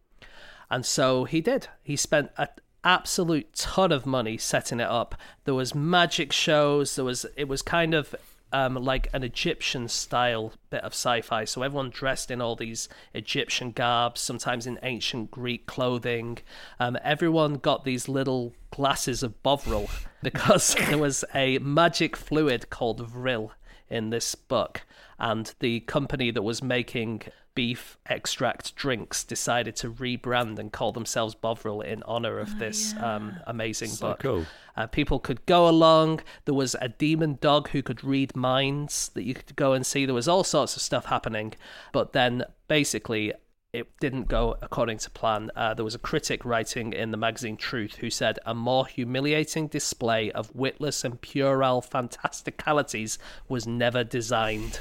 [0.69, 1.67] And so he did.
[1.83, 2.47] He spent an
[2.83, 5.15] absolute ton of money setting it up.
[5.45, 6.95] There was magic shows.
[6.95, 8.15] There was it was kind of
[8.53, 11.45] um, like an Egyptian style bit of sci-fi.
[11.45, 16.39] So everyone dressed in all these Egyptian garbs, sometimes in ancient Greek clothing.
[16.79, 19.89] Um, everyone got these little glasses of Bovril
[20.23, 23.51] because there was a magic fluid called Vril
[23.89, 24.81] in this book,
[25.17, 27.21] and the company that was making
[27.57, 33.33] beef extract drinks decided to rebrand and call themselves Bovril in honor of this um,
[33.47, 34.19] amazing book.
[34.19, 34.45] cool.
[34.75, 36.21] Uh, people could go along.
[36.45, 40.05] There was a demon dog who could read minds that you could go and see.
[40.05, 41.55] There was all sorts of stuff happening,
[41.91, 43.33] but then basically
[43.73, 45.49] it didn't go according to plan.
[45.55, 49.65] Uh, there was a critic writing in the magazine Truth who said a more humiliating
[49.65, 53.17] display of witless and puerile fantasticalities
[53.49, 54.79] was never designed.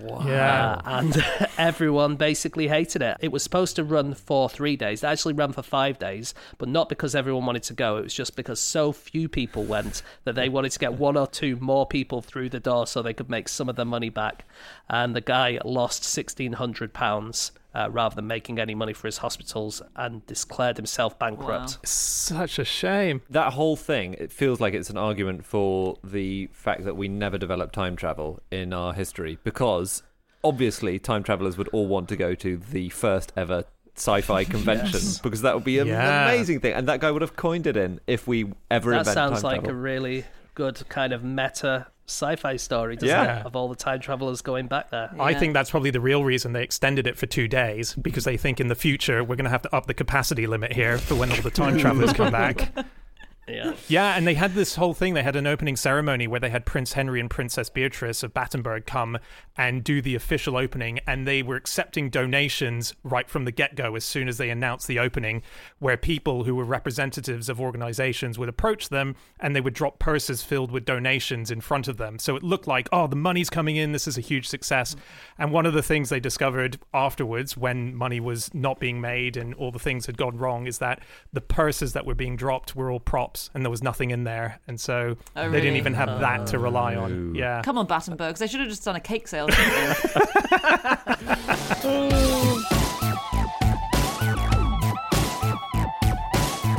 [0.00, 0.80] Yeah.
[0.84, 1.24] Uh, and
[1.58, 3.16] everyone basically hated it.
[3.20, 5.02] It was supposed to run for three days.
[5.02, 7.96] It actually ran for five days, but not because everyone wanted to go.
[7.96, 11.26] It was just because so few people went that they wanted to get one or
[11.26, 14.44] two more people through the door so they could make some of their money back.
[14.88, 17.52] And the guy lost sixteen hundred pounds.
[17.76, 21.86] Uh, rather than making any money for his hospitals, and declared himself bankrupt.
[21.86, 23.20] Such a shame.
[23.28, 27.36] That whole thing, it feels like it's an argument for the fact that we never
[27.36, 30.02] developed time travel in our history because
[30.42, 33.64] obviously time travelers would all want to go to the first ever
[33.94, 36.30] sci-fi convention because that would be an Yeah.
[36.30, 39.14] amazing thing and that guy would have coined it in if we ever That invented
[39.14, 40.24] sounds time like a really
[40.54, 43.40] good kind of meta sci-fi story, doesn't Yeah.
[43.40, 43.46] it?
[43.46, 45.10] Of all the time travelers going back there.
[45.18, 48.36] I think that's probably the real reason they extended it for two days because they
[48.36, 51.14] think in the future we're going to have to up the capacity limit here for
[51.16, 52.72] when all the time travelers come back.
[53.48, 53.74] Yeah.
[53.86, 55.14] Yeah, and they had this whole thing.
[55.14, 58.86] They had an opening ceremony where they had Prince Henry and Princess Beatrice of Battenberg
[58.86, 59.18] come
[59.56, 63.94] and do the official opening, and they were accepting donations right from the get go
[63.94, 65.42] as soon as they announced the opening,
[65.78, 70.42] where people who were representatives of organizations would approach them and they would drop purses
[70.42, 72.18] filled with donations in front of them.
[72.18, 74.96] So it looked like, oh, the money's coming in, this is a huge success.
[75.38, 79.54] And one of the things they discovered afterwards, when money was not being made and
[79.54, 81.00] all the things had gone wrong, is that
[81.32, 84.24] the purses that were being dropped were all props shops, and there was nothing in
[84.24, 87.32] there, and so Oh, they didn't even have that to rely on.
[87.34, 87.38] Oh.
[87.38, 87.62] Yeah.
[87.62, 88.38] Come on, Battenbergs.
[88.38, 89.48] They should have just done a cake sale.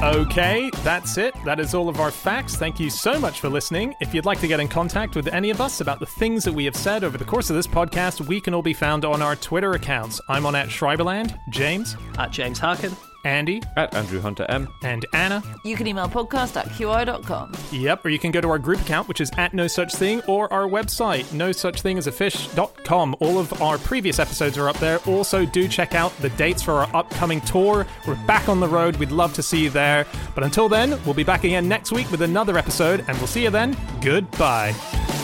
[0.03, 1.33] Okay, that's it.
[1.43, 2.55] That is all of our facts.
[2.55, 3.95] Thank you so much for listening.
[3.99, 6.53] If you'd like to get in contact with any of us about the things that
[6.53, 9.23] we have said over the course of this podcast, we can all be found on
[9.23, 10.21] our Twitter accounts.
[10.29, 12.95] I'm on at Schreiberland, James, At James Harkin.
[13.27, 14.69] Andy, At Andrew Hunter M.
[14.83, 15.43] and Anna.
[15.65, 17.51] you can email podcast at qi.com.
[17.71, 20.21] Yep, or you can go to our group account, which is at No Such Thing,
[20.27, 23.15] or our website, no such thing as a fish.com.
[23.19, 24.99] All of our previous episodes are up there.
[25.05, 27.85] Also, do check out the dates for our upcoming tour.
[28.07, 28.95] We're back on the road.
[28.95, 30.05] We'd love to see you there.
[30.33, 33.43] But until then, we'll be back again next week with another episode, and we'll see
[33.43, 33.75] you then.
[34.01, 35.16] Goodbye.